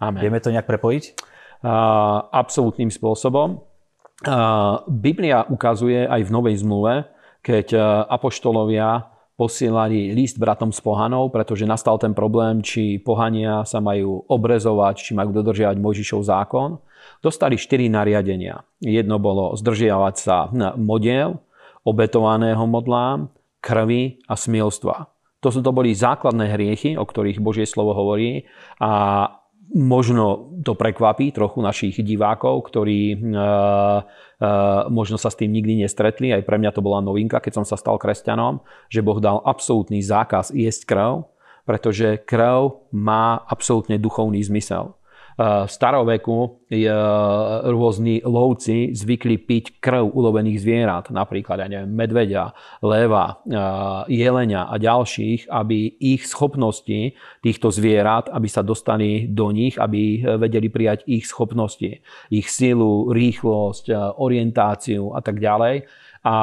Amen. 0.00 0.20
Vieme 0.20 0.42
to 0.42 0.50
nejak 0.50 0.66
prepojiť? 0.66 1.04
Uh, 1.64 2.28
absolútnym 2.28 2.92
spôsobom. 2.92 3.62
Uh, 4.24 4.84
Biblia 4.88 5.44
ukazuje 5.48 6.04
aj 6.04 6.28
v 6.28 6.30
Novej 6.30 6.56
zmluve, 6.60 7.08
keď 7.40 7.66
uh, 7.74 7.82
apoštolovia 8.08 9.10
posielali 9.34 10.14
list 10.14 10.38
bratom 10.38 10.70
z 10.70 10.78
pohanov, 10.78 11.34
pretože 11.34 11.66
nastal 11.66 11.98
ten 11.98 12.14
problém, 12.14 12.62
či 12.62 13.02
pohania 13.02 13.66
sa 13.66 13.82
majú 13.82 14.22
obrezovať, 14.30 15.10
či 15.10 15.12
majú 15.18 15.34
dodržiavať 15.34 15.76
Mojžišov 15.82 16.20
zákon. 16.22 16.78
Dostali 17.18 17.58
štyri 17.58 17.90
nariadenia. 17.90 18.62
Jedno 18.78 19.18
bolo 19.18 19.58
zdržiavať 19.58 20.14
sa 20.14 20.46
modiel, 20.78 21.42
obetovaného 21.82 22.62
modlám, 22.64 23.28
krvi 23.58 24.22
a 24.30 24.38
smielstva. 24.38 25.10
To 25.42 25.52
sú 25.52 25.60
to 25.60 25.74
boli 25.74 25.92
základné 25.92 26.54
hriechy, 26.56 26.96
o 26.96 27.04
ktorých 27.04 27.42
Božie 27.42 27.68
slovo 27.68 27.92
hovorí 27.92 28.48
a 28.80 29.28
možno 29.72 30.54
to 30.60 30.76
prekvapí 30.76 31.32
trochu 31.32 31.58
našich 31.64 31.96
divákov, 32.04 32.68
ktorí 32.68 33.16
uh, 33.16 33.20
uh, 33.22 34.86
možno 34.90 35.16
sa 35.16 35.32
s 35.32 35.38
tým 35.38 35.54
nikdy 35.54 35.86
nestretli. 35.86 36.34
Aj 36.34 36.42
pre 36.44 36.60
mňa 36.60 36.74
to 36.74 36.84
bola 36.84 37.00
novinka, 37.00 37.40
keď 37.40 37.62
som 37.62 37.66
sa 37.66 37.78
stal 37.78 37.96
kresťanom, 37.96 38.60
že 38.90 39.00
Boh 39.00 39.18
dal 39.22 39.40
absolútny 39.42 40.04
zákaz 40.04 40.52
jesť 40.52 40.82
krv, 40.90 41.12
pretože 41.64 42.20
krv 42.26 42.88
má 42.92 43.40
absolútne 43.46 43.96
duchovný 43.96 44.42
zmysel 44.44 44.94
v 45.34 45.66
staroveku 45.66 46.66
rôzni 47.66 48.22
lovci 48.22 48.94
zvykli 48.94 49.42
piť 49.42 49.64
krv 49.82 50.06
ulovených 50.14 50.58
zvierat, 50.62 51.04
napríklad 51.10 51.62
ja 51.62 51.68
neviem, 51.70 51.90
medveďa, 51.90 52.54
leva, 52.86 53.42
jelenia 54.06 54.70
a 54.70 54.78
ďalších, 54.78 55.50
aby 55.50 55.98
ich 55.98 56.26
schopnosti 56.26 57.18
týchto 57.42 57.68
zvierat, 57.74 58.30
aby 58.30 58.46
sa 58.46 58.62
dostali 58.62 59.26
do 59.26 59.50
nich, 59.50 59.74
aby 59.74 60.22
vedeli 60.38 60.70
prijať 60.70 61.06
ich 61.10 61.26
schopnosti, 61.26 61.98
ich 62.30 62.46
silu, 62.46 63.10
rýchlosť, 63.10 64.16
orientáciu 64.18 65.14
a 65.14 65.20
tak 65.20 65.42
ďalej 65.42 65.86
a 66.24 66.36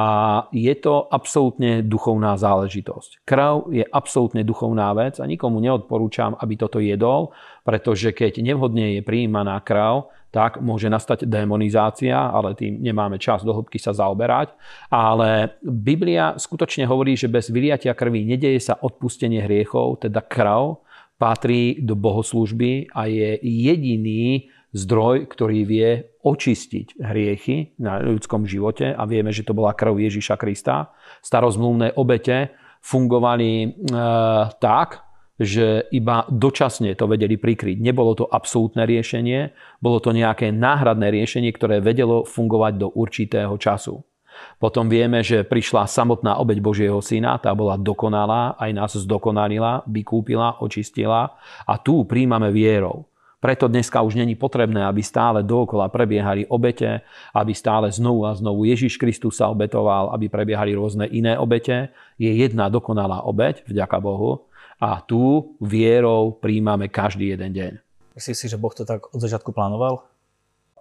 je 0.53 0.73
to 0.77 1.09
absolútne 1.09 1.81
duchovná 1.81 2.37
záležitosť. 2.37 3.25
Krv 3.25 3.73
je 3.73 3.81
absolútne 3.81 4.45
duchovná 4.45 4.93
vec 4.93 5.17
a 5.17 5.25
nikomu 5.25 5.57
neodporúčam, 5.57 6.37
aby 6.37 6.53
toto 6.53 6.77
jedol, 6.77 7.33
pretože 7.65 8.13
keď 8.13 8.45
nevhodne 8.45 8.97
je 8.97 9.01
prijímaná 9.01 9.57
krv, 9.65 10.13
tak 10.29 10.61
môže 10.61 10.85
nastať 10.87 11.25
demonizácia, 11.25 12.15
ale 12.15 12.53
tým 12.53 12.79
nemáme 12.79 13.17
čas 13.17 13.41
do 13.41 13.51
hĺbky 13.51 13.81
sa 13.81 13.91
zaoberať. 13.91 14.53
Ale 14.87 15.59
Biblia 15.65 16.37
skutočne 16.37 16.85
hovorí, 16.85 17.17
že 17.17 17.27
bez 17.27 17.49
vyliatia 17.49 17.97
krvi 17.97 18.21
nedeje 18.23 18.61
sa 18.61 18.79
odpustenie 18.79 19.43
hriechov, 19.43 20.05
teda 20.07 20.23
krv 20.23 20.79
patrí 21.17 21.77
do 21.81 21.93
bohoslúžby 21.93 22.89
a 22.97 23.05
je 23.05 23.37
jediný 23.41 24.49
zdroj, 24.71 25.27
ktorý 25.27 25.67
vie 25.67 25.89
očistiť 26.23 26.99
hriechy 27.03 27.75
na 27.83 27.99
ľudskom 27.99 28.47
živote 28.47 28.95
a 28.95 29.03
vieme, 29.03 29.35
že 29.35 29.43
to 29.43 29.51
bola 29.51 29.75
krv 29.75 29.99
Ježiša 29.99 30.35
Krista. 30.39 30.95
Starozmluvné 31.19 31.99
obete 31.99 32.55
fungovali 32.79 33.51
e, 33.63 33.67
tak, 34.57 35.03
že 35.41 35.89
iba 35.89 36.23
dočasne 36.29 36.93
to 36.93 37.09
vedeli 37.09 37.35
prikryť. 37.35 37.81
Nebolo 37.81 38.13
to 38.13 38.25
absolútne 38.29 38.85
riešenie, 38.85 39.51
bolo 39.81 39.97
to 39.97 40.13
nejaké 40.13 40.53
náhradné 40.53 41.09
riešenie, 41.09 41.49
ktoré 41.51 41.81
vedelo 41.81 42.23
fungovať 42.23 42.73
do 42.77 42.87
určitého 42.93 43.57
času. 43.57 44.05
Potom 44.57 44.87
vieme, 44.87 45.25
že 45.25 45.43
prišla 45.43 45.89
samotná 45.89 46.39
obeď 46.39 46.63
Božieho 46.63 47.01
syna, 47.03 47.37
tá 47.41 47.51
bola 47.51 47.75
dokonalá, 47.75 48.55
aj 48.57 48.71
nás 48.71 48.91
zdokonalila, 48.95 49.83
vykúpila, 49.89 50.61
očistila 50.61 51.35
a 51.67 51.73
tu 51.81 52.05
príjmame 52.05 52.53
vierou. 52.53 53.10
Preto 53.41 53.65
dneska 53.65 54.05
už 54.05 54.21
není 54.21 54.37
potrebné, 54.37 54.85
aby 54.85 55.01
stále 55.01 55.41
dookola 55.41 55.89
prebiehali 55.89 56.45
obete, 56.45 57.01
aby 57.33 57.57
stále 57.57 57.89
znovu 57.89 58.29
a 58.29 58.37
znovu 58.37 58.69
Ježiš 58.69 59.01
Kristus 59.01 59.41
sa 59.41 59.49
obetoval, 59.49 60.13
aby 60.13 60.29
prebiehali 60.29 60.77
rôzne 60.77 61.09
iné 61.09 61.33
obete. 61.41 61.89
Je 62.21 62.29
jedna 62.29 62.69
dokonalá 62.69 63.25
obeť, 63.25 63.65
vďaka 63.65 63.97
Bohu, 63.97 64.45
a 64.77 65.01
tu 65.01 65.57
vierou 65.57 66.37
príjmame 66.37 66.85
každý 66.85 67.33
jeden 67.33 67.49
deň. 67.53 67.71
Myslíš 68.13 68.37
si, 68.37 68.45
že 68.45 68.61
Boh 68.61 68.73
to 68.77 68.85
tak 68.85 69.09
od 69.09 69.17
začiatku 69.17 69.49
plánoval? 69.49 70.05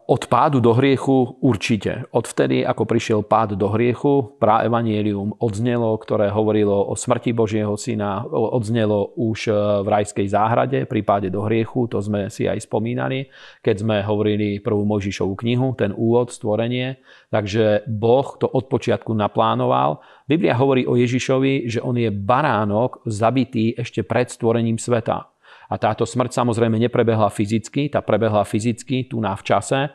Od 0.07 0.27
pádu 0.27 0.59
do 0.59 0.73
hriechu 0.75 1.39
určite. 1.45 2.09
Od 2.11 2.27
vtedy, 2.27 2.65
ako 2.67 2.83
prišiel 2.89 3.21
pád 3.23 3.55
do 3.55 3.71
hriechu, 3.71 4.35
pra 4.41 4.65
evanielium 4.65 5.37
odznelo, 5.39 5.95
ktoré 6.01 6.33
hovorilo 6.33 6.89
o 6.89 6.97
smrti 6.99 7.37
Božieho 7.37 7.77
syna, 7.77 8.25
odznelo 8.27 9.15
už 9.15 9.49
e, 9.49 9.53
v 9.85 9.89
rajskej 9.91 10.27
záhrade 10.33 10.79
pri 10.91 11.01
páde 11.07 11.29
do 11.31 11.47
hriechu, 11.47 11.87
to 11.87 12.03
sme 12.03 12.27
si 12.27 12.49
aj 12.51 12.65
spomínali, 12.65 13.31
keď 13.63 13.77
sme 13.87 13.97
hovorili 14.03 14.59
prvú 14.59 14.83
Mojžišovú 14.83 15.39
knihu, 15.47 15.79
ten 15.79 15.95
úvod, 15.95 16.35
stvorenie. 16.35 16.99
Takže 17.31 17.87
Boh 17.87 18.35
to 18.41 18.51
od 18.51 18.67
počiatku 18.67 19.15
naplánoval. 19.15 20.03
Biblia 20.27 20.59
hovorí 20.59 20.91
o 20.91 20.99
Ježišovi, 20.99 21.71
že 21.71 21.85
on 21.85 21.95
je 21.95 22.11
baránok 22.11 23.07
zabitý 23.07 23.79
ešte 23.79 24.03
pred 24.03 24.27
stvorením 24.27 24.79
sveta. 24.79 25.31
A 25.71 25.79
táto 25.79 26.03
smrť 26.03 26.35
samozrejme 26.35 26.83
neprebehla 26.83 27.31
fyzicky, 27.31 27.95
tá 27.95 28.03
prebehla 28.03 28.43
fyzicky 28.43 29.07
tu 29.07 29.23
na 29.23 29.39
v 29.39 29.43
čase. 29.47 29.95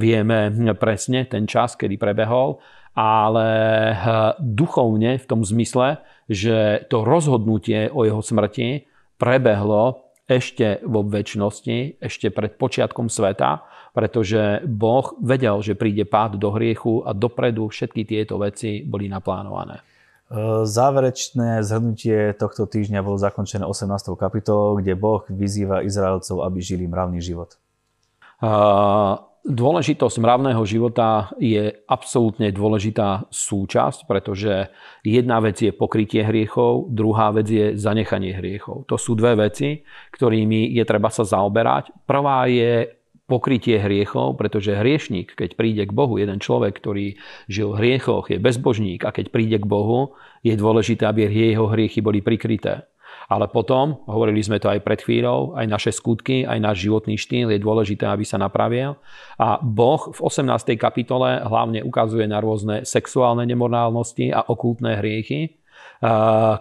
Vieme 0.00 0.48
presne 0.72 1.28
ten 1.28 1.44
čas, 1.44 1.76
kedy 1.76 2.00
prebehol, 2.00 2.64
ale 2.96 3.48
duchovne 4.40 5.20
v 5.20 5.26
tom 5.28 5.44
zmysle, 5.44 6.00
že 6.32 6.88
to 6.88 7.04
rozhodnutie 7.04 7.92
o 7.92 8.08
jeho 8.08 8.24
smrti 8.24 8.88
prebehlo 9.20 10.16
ešte 10.24 10.80
vo 10.82 11.04
väčšnosti, 11.04 12.00
ešte 12.02 12.32
pred 12.32 12.56
počiatkom 12.56 13.12
sveta, 13.12 13.62
pretože 13.92 14.64
Boh 14.64 15.12
vedel, 15.20 15.60
že 15.60 15.78
príde 15.78 16.08
pád 16.08 16.40
do 16.40 16.50
hriechu 16.56 17.04
a 17.04 17.12
dopredu 17.12 17.68
všetky 17.68 18.02
tieto 18.08 18.40
veci 18.40 18.80
boli 18.80 19.12
naplánované. 19.12 19.95
Záverečné 20.66 21.62
zhrnutie 21.62 22.34
tohto 22.34 22.66
týždňa 22.66 22.98
bolo 22.98 23.14
zakončené 23.14 23.62
18. 23.62 24.10
kapitolou, 24.18 24.82
kde 24.82 24.98
Boh 24.98 25.22
vyzýva 25.30 25.86
Izraelcov, 25.86 26.42
aby 26.42 26.58
žili 26.58 26.90
mravný 26.90 27.22
život. 27.22 27.54
Dôležitosť 29.46 30.18
mravného 30.18 30.58
života 30.66 31.30
je 31.38 31.70
absolútne 31.86 32.50
dôležitá 32.50 33.30
súčasť, 33.30 34.10
pretože 34.10 34.74
jedna 35.06 35.38
vec 35.38 35.62
je 35.62 35.70
pokrytie 35.70 36.26
hriechov, 36.26 36.90
druhá 36.90 37.30
vec 37.30 37.46
je 37.46 37.78
zanechanie 37.78 38.34
hriechov. 38.34 38.90
To 38.90 38.98
sú 38.98 39.14
dve 39.14 39.46
veci, 39.46 39.86
ktorými 40.10 40.74
je 40.74 40.82
treba 40.82 41.14
sa 41.14 41.22
zaoberať. 41.22 41.94
Prvá 42.02 42.50
je 42.50 42.95
pokrytie 43.26 43.82
hriechov, 43.82 44.38
pretože 44.38 44.78
hriešník, 44.78 45.34
keď 45.34 45.58
príde 45.58 45.82
k 45.84 45.92
Bohu, 45.92 46.14
jeden 46.16 46.38
človek, 46.38 46.78
ktorý 46.78 47.18
žil 47.50 47.74
v 47.74 47.78
hriechoch, 47.82 48.30
je 48.30 48.38
bezbožník 48.38 49.02
a 49.02 49.10
keď 49.10 49.34
príde 49.34 49.58
k 49.58 49.66
Bohu, 49.66 50.14
je 50.46 50.54
dôležité, 50.54 51.10
aby 51.10 51.26
jeho 51.26 51.66
hriechy 51.66 51.98
boli 51.98 52.22
prikryté. 52.22 52.86
Ale 53.26 53.50
potom, 53.50 54.06
hovorili 54.06 54.38
sme 54.38 54.62
to 54.62 54.70
aj 54.70 54.86
pred 54.86 55.02
chvíľou, 55.02 55.58
aj 55.58 55.66
naše 55.66 55.90
skutky, 55.90 56.46
aj 56.46 56.62
náš 56.62 56.86
životný 56.86 57.18
štýl 57.18 57.50
je 57.50 57.58
dôležité, 57.58 58.06
aby 58.06 58.22
sa 58.22 58.38
napravil. 58.38 58.94
A 59.42 59.58
Boh 59.58 60.14
v 60.14 60.20
18. 60.22 60.78
kapitole 60.78 61.42
hlavne 61.42 61.82
ukazuje 61.82 62.30
na 62.30 62.38
rôzne 62.38 62.86
sexuálne 62.86 63.42
nemorálnosti 63.42 64.30
a 64.30 64.46
okultné 64.46 65.02
hriechy, 65.02 65.58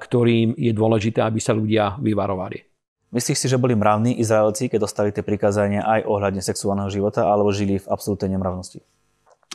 ktorým 0.01 0.57
je 0.57 0.73
dôležité, 0.73 1.21
aby 1.21 1.37
sa 1.37 1.53
ľudia 1.53 2.01
vyvarovali. 2.01 2.74
Myslíš 3.15 3.37
si, 3.39 3.47
že 3.47 3.55
boli 3.55 3.79
mravní 3.79 4.19
Izraelci, 4.19 4.67
keď 4.67 4.79
dostali 4.83 5.15
tie 5.15 5.23
prikázania 5.23 5.87
aj 5.87 6.03
ohľadne 6.03 6.43
sexuálneho 6.43 6.91
života, 6.91 7.23
alebo 7.23 7.55
žili 7.55 7.79
v 7.79 7.87
absolútnej 7.87 8.35
nemravnosti? 8.35 8.83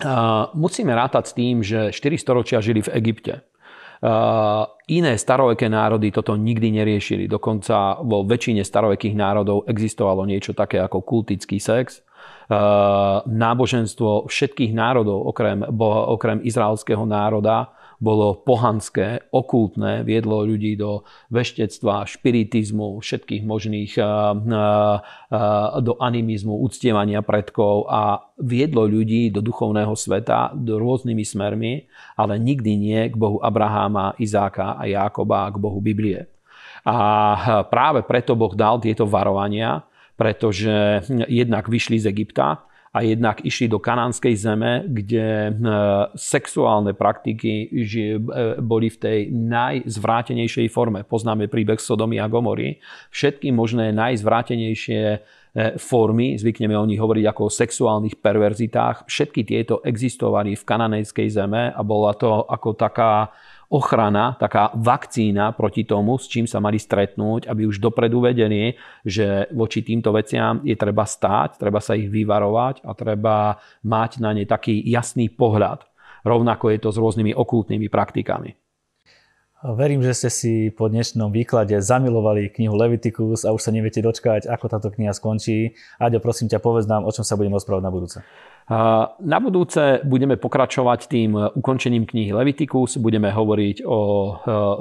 Uh, 0.01 0.49
musíme 0.57 0.96
rátať 0.96 1.25
s 1.29 1.37
tým, 1.37 1.61
že 1.61 1.92
4 1.92 2.16
storočia 2.16 2.64
žili 2.64 2.81
v 2.81 2.88
Egypte. 2.96 3.44
Uh, 4.01 4.64
iné 4.88 5.20
staroveké 5.20 5.68
národy 5.68 6.09
toto 6.09 6.33
nikdy 6.40 6.73
neriešili. 6.73 7.29
Dokonca 7.29 8.01
vo 8.01 8.25
väčšine 8.25 8.64
starovekých 8.64 9.12
národov 9.12 9.68
existovalo 9.68 10.25
niečo 10.25 10.57
také 10.57 10.81
ako 10.81 11.05
kultický 11.05 11.61
sex. 11.61 12.01
Uh, 12.49 13.20
náboženstvo 13.29 14.25
všetkých 14.25 14.73
národov, 14.73 15.20
okrem, 15.29 15.61
okrem 16.16 16.40
izraelského 16.49 17.05
národa, 17.05 17.77
bolo 18.00 18.32
pohanské, 18.32 19.28
okultné, 19.28 20.08
viedlo 20.08 20.40
ľudí 20.48 20.72
do 20.72 21.04
veštectva, 21.28 22.08
špiritizmu, 22.08 22.96
všetkých 22.96 23.44
možných 23.44 23.92
do 25.84 25.92
animizmu, 26.00 26.64
uctievania 26.64 27.20
predkov 27.20 27.92
a 27.92 28.32
viedlo 28.40 28.88
ľudí 28.88 29.28
do 29.28 29.44
duchovného 29.44 29.92
sveta 29.92 30.56
do 30.56 30.81
rôznymi 30.81 31.25
smermi, 31.29 31.85
ale 32.16 32.40
nikdy 32.40 32.72
nie 32.81 33.00
k 33.12 33.20
Bohu 33.20 33.37
Abraháma, 33.44 34.16
Izáka 34.16 34.81
a 34.81 34.88
Jákoba 34.88 35.52
k 35.52 35.60
Bohu 35.60 35.85
Biblie. 35.85 36.25
A 36.88 37.68
práve 37.68 38.00
preto 38.08 38.33
Boh 38.33 38.56
dal 38.56 38.81
tieto 38.81 39.04
varovania, 39.04 39.85
pretože 40.16 41.04
jednak 41.29 41.68
vyšli 41.68 42.00
z 42.00 42.08
Egypta, 42.08 42.64
a 42.90 43.06
jednak 43.06 43.46
išli 43.46 43.70
do 43.70 43.78
kanánskej 43.78 44.34
zeme, 44.34 44.82
kde 44.82 45.54
sexuálne 46.18 46.90
praktiky 46.90 47.70
boli 48.58 48.90
v 48.90 48.98
tej 48.98 49.18
najzvrátenejšej 49.30 50.66
forme. 50.74 51.06
Poznáme 51.06 51.46
príbeh 51.46 51.78
Sodomy 51.78 52.18
a 52.18 52.26
Gomory. 52.26 52.82
Všetky 53.14 53.54
možné 53.54 53.94
najzvrátenejšie 53.94 55.22
E, 55.50 55.74
formy, 55.82 56.38
zvykneme 56.38 56.78
o 56.78 56.86
nich 56.86 57.02
hovoriť 57.02 57.26
ako 57.26 57.50
o 57.50 57.50
sexuálnych 57.50 58.22
perverzitách. 58.22 59.10
Všetky 59.10 59.42
tieto 59.42 59.82
existovali 59.82 60.54
v 60.54 60.62
kananejskej 60.62 61.26
zeme 61.26 61.74
a 61.74 61.80
bola 61.82 62.14
to 62.14 62.46
ako 62.46 62.78
taká 62.78 63.34
ochrana, 63.71 64.35
taká 64.35 64.75
vakcína 64.75 65.54
proti 65.54 65.87
tomu, 65.87 66.18
s 66.18 66.27
čím 66.27 66.50
sa 66.50 66.58
mali 66.58 66.83
stretnúť, 66.83 67.46
aby 67.46 67.71
už 67.71 67.79
dopredu 67.79 68.27
vedeli, 68.27 68.75
že 69.06 69.46
voči 69.54 69.87
týmto 69.87 70.10
veciam 70.10 70.58
je 70.66 70.75
treba 70.75 71.06
stáť, 71.06 71.56
treba 71.56 71.79
sa 71.79 71.94
ich 71.94 72.10
vyvarovať 72.10 72.83
a 72.83 72.90
treba 72.98 73.62
mať 73.87 74.18
na 74.18 74.35
ne 74.35 74.42
taký 74.42 74.83
jasný 74.83 75.31
pohľad. 75.31 75.87
Rovnako 76.27 76.75
je 76.75 76.79
to 76.83 76.90
s 76.90 76.98
rôznymi 76.98 77.33
okultnými 77.33 77.87
praktikami. 77.87 78.58
Verím, 79.60 80.00
že 80.00 80.16
ste 80.16 80.31
si 80.33 80.54
po 80.73 80.88
dnešnom 80.88 81.29
výklade 81.37 81.77
zamilovali 81.85 82.48
knihu 82.48 82.73
Leviticus 82.73 83.44
a 83.44 83.52
už 83.52 83.60
sa 83.60 83.68
neviete 83.68 84.00
dočkať, 84.00 84.48
ako 84.48 84.73
táto 84.73 84.88
kniha 84.88 85.12
skončí. 85.12 85.77
Aďo, 86.00 86.16
prosím 86.25 86.48
ťa, 86.48 86.64
povedz 86.64 86.88
nám, 86.88 87.04
o 87.04 87.12
čom 87.12 87.29
sa 87.29 87.37
budeme 87.37 87.60
rozprávať 87.60 87.85
na 87.85 87.92
budúce. 87.92 88.18
Na 89.18 89.38
budúce 89.42 89.98
budeme 90.06 90.38
pokračovať 90.38 91.10
tým 91.10 91.35
ukončením 91.35 92.06
knihy 92.06 92.31
Leviticus, 92.31 93.02
budeme 93.02 93.27
hovoriť 93.35 93.83
o 93.83 93.98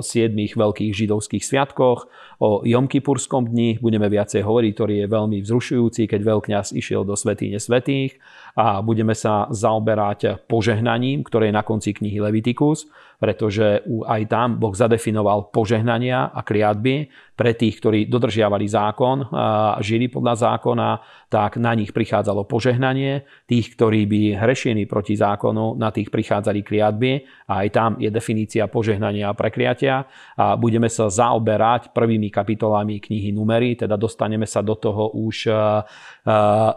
siedmých 0.06 0.54
veľkých 0.54 0.94
židovských 0.94 1.42
sviatkoch, 1.42 2.06
o 2.38 2.62
Jomkypurskom 2.70 3.50
dni, 3.50 3.82
budeme 3.82 4.06
viacej 4.06 4.46
hovoriť, 4.46 4.72
ktorý 4.78 4.96
je 5.02 5.08
veľmi 5.10 5.38
vzrušujúci, 5.42 6.06
keď 6.06 6.22
veľkňaz 6.22 6.78
išiel 6.78 7.02
do 7.02 7.18
svetýne 7.18 7.58
svetých 7.58 8.22
a 8.54 8.86
budeme 8.86 9.18
sa 9.18 9.50
zaoberať 9.50 10.46
požehnaním, 10.46 11.26
ktoré 11.26 11.50
je 11.50 11.58
na 11.58 11.66
konci 11.66 11.98
knihy 11.98 12.22
Leviticus 12.22 12.86
pretože 13.20 13.84
aj 14.08 14.32
tam 14.32 14.56
Boh 14.56 14.72
zadefinoval 14.72 15.52
požehnania 15.52 16.32
a 16.32 16.40
kliatby 16.40 17.12
pre 17.36 17.52
tých, 17.52 17.84
ktorí 17.84 18.08
dodržiavali 18.08 18.64
zákon 18.64 19.28
a 19.36 19.76
žili 19.84 20.08
podľa 20.08 20.56
zákona, 20.56 20.90
tak 21.28 21.60
na 21.60 21.76
nich 21.76 21.92
prichádzalo 21.92 22.48
požehnanie. 22.48 23.28
Tých, 23.44 23.76
ktorí 23.80 24.12
by 24.12 24.22
hrešení 24.36 24.84
proti 24.92 25.16
zákonu, 25.16 25.80
na 25.80 25.88
tých 25.88 26.12
prichádzali 26.12 26.68
kliatby 26.68 27.24
a 27.48 27.64
aj 27.64 27.68
tam 27.72 27.92
je 27.96 28.12
definícia 28.12 28.68
požehnania 28.68 29.32
a 29.32 29.38
prekliatia. 29.40 30.04
A 30.36 30.60
budeme 30.60 30.92
sa 30.92 31.08
zaoberať 31.08 31.96
prvými 31.96 32.28
kapitolami 32.28 33.00
knihy 33.00 33.32
Numery, 33.32 33.80
teda 33.80 33.96
dostaneme 33.96 34.44
sa 34.44 34.60
do 34.60 34.76
toho 34.76 35.16
už 35.16 35.48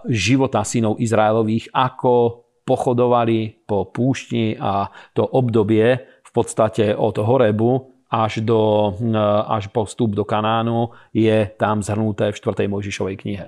života 0.07 0.63
synov 0.63 1.03
Izraelových, 1.03 1.75
ako 1.75 2.47
pochodovali 2.63 3.67
po 3.67 3.91
púšti 3.91 4.55
a 4.55 4.87
to 5.11 5.27
obdobie 5.27 5.99
v 6.23 6.31
podstate 6.31 6.95
od 6.95 7.19
Horebu 7.19 7.93
až, 8.13 8.45
do, 8.45 8.93
eh, 9.01 9.17
až 9.49 9.73
po 9.73 9.89
vstup 9.89 10.13
do 10.13 10.29
Kanánu 10.29 10.93
je 11.17 11.49
tam 11.57 11.81
zhrnuté 11.81 12.29
v 12.29 12.37
4. 12.37 12.69
Mojžišovej 12.69 13.17
knihe. 13.17 13.47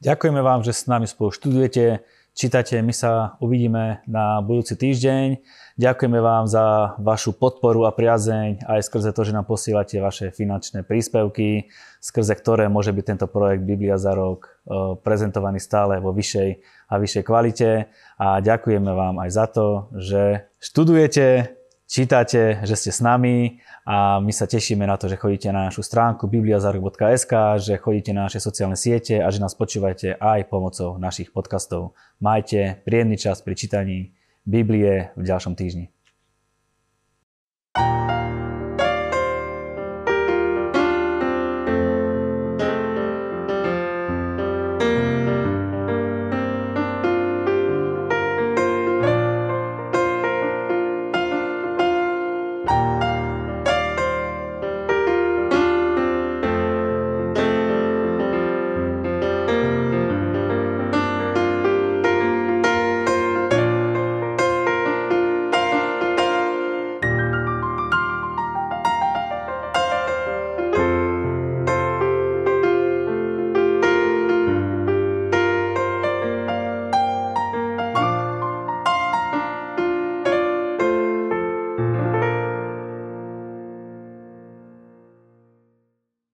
Ďakujeme 0.00 0.40
vám, 0.40 0.64
že 0.64 0.72
s 0.72 0.88
nami 0.88 1.04
spolu 1.04 1.36
študujete, 1.36 2.00
čítate. 2.36 2.76
My 2.84 2.92
sa 2.92 3.40
uvidíme 3.40 4.04
na 4.04 4.44
budúci 4.44 4.76
týždeň. 4.76 5.40
Ďakujeme 5.80 6.20
vám 6.20 6.44
za 6.44 6.92
vašu 7.00 7.32
podporu 7.32 7.88
a 7.88 7.96
priazeň 7.96 8.68
aj 8.68 8.84
skrze 8.84 9.16
to, 9.16 9.24
že 9.24 9.32
nám 9.32 9.48
posielate 9.48 9.96
vaše 10.04 10.28
finančné 10.28 10.84
príspevky, 10.84 11.72
skrze 12.04 12.36
ktoré 12.36 12.68
môže 12.68 12.92
byť 12.92 13.04
tento 13.08 13.26
projekt 13.26 13.64
Biblia 13.64 13.96
za 13.96 14.12
rok 14.12 14.52
eh, 14.52 14.94
prezentovaný 15.00 15.64
stále 15.64 15.96
vo 15.96 16.12
vyššej 16.12 16.50
a 16.92 16.94
vyššej 17.00 17.24
kvalite. 17.24 17.88
A 18.20 18.44
ďakujeme 18.44 18.92
vám 18.92 19.16
aj 19.24 19.30
za 19.32 19.46
to, 19.48 19.66
že 19.96 20.44
študujete, 20.60 21.56
čítate, 21.86 22.60
že 22.66 22.74
ste 22.76 22.90
s 22.90 23.00
nami 23.00 23.62
a 23.86 24.18
my 24.18 24.34
sa 24.34 24.50
tešíme 24.50 24.82
na 24.82 24.98
to, 24.98 25.06
že 25.06 25.16
chodíte 25.16 25.48
na 25.54 25.70
našu 25.70 25.86
stránku 25.86 26.26
bibliazarok.sk, 26.26 27.32
že 27.62 27.78
chodíte 27.78 28.10
na 28.10 28.26
naše 28.26 28.42
sociálne 28.42 28.76
siete 28.76 29.22
a 29.22 29.30
že 29.30 29.38
nás 29.38 29.54
počúvate 29.54 30.18
aj 30.18 30.50
pomocou 30.50 30.98
našich 30.98 31.30
podcastov. 31.30 31.94
Majte 32.18 32.82
príjemný 32.82 33.16
čas 33.16 33.40
pri 33.40 33.54
čítaní 33.54 33.98
Biblie 34.42 35.14
v 35.14 35.24
ďalšom 35.24 35.54
týždni. 35.54 35.90
thank 37.76 38.00
you 38.00 38.05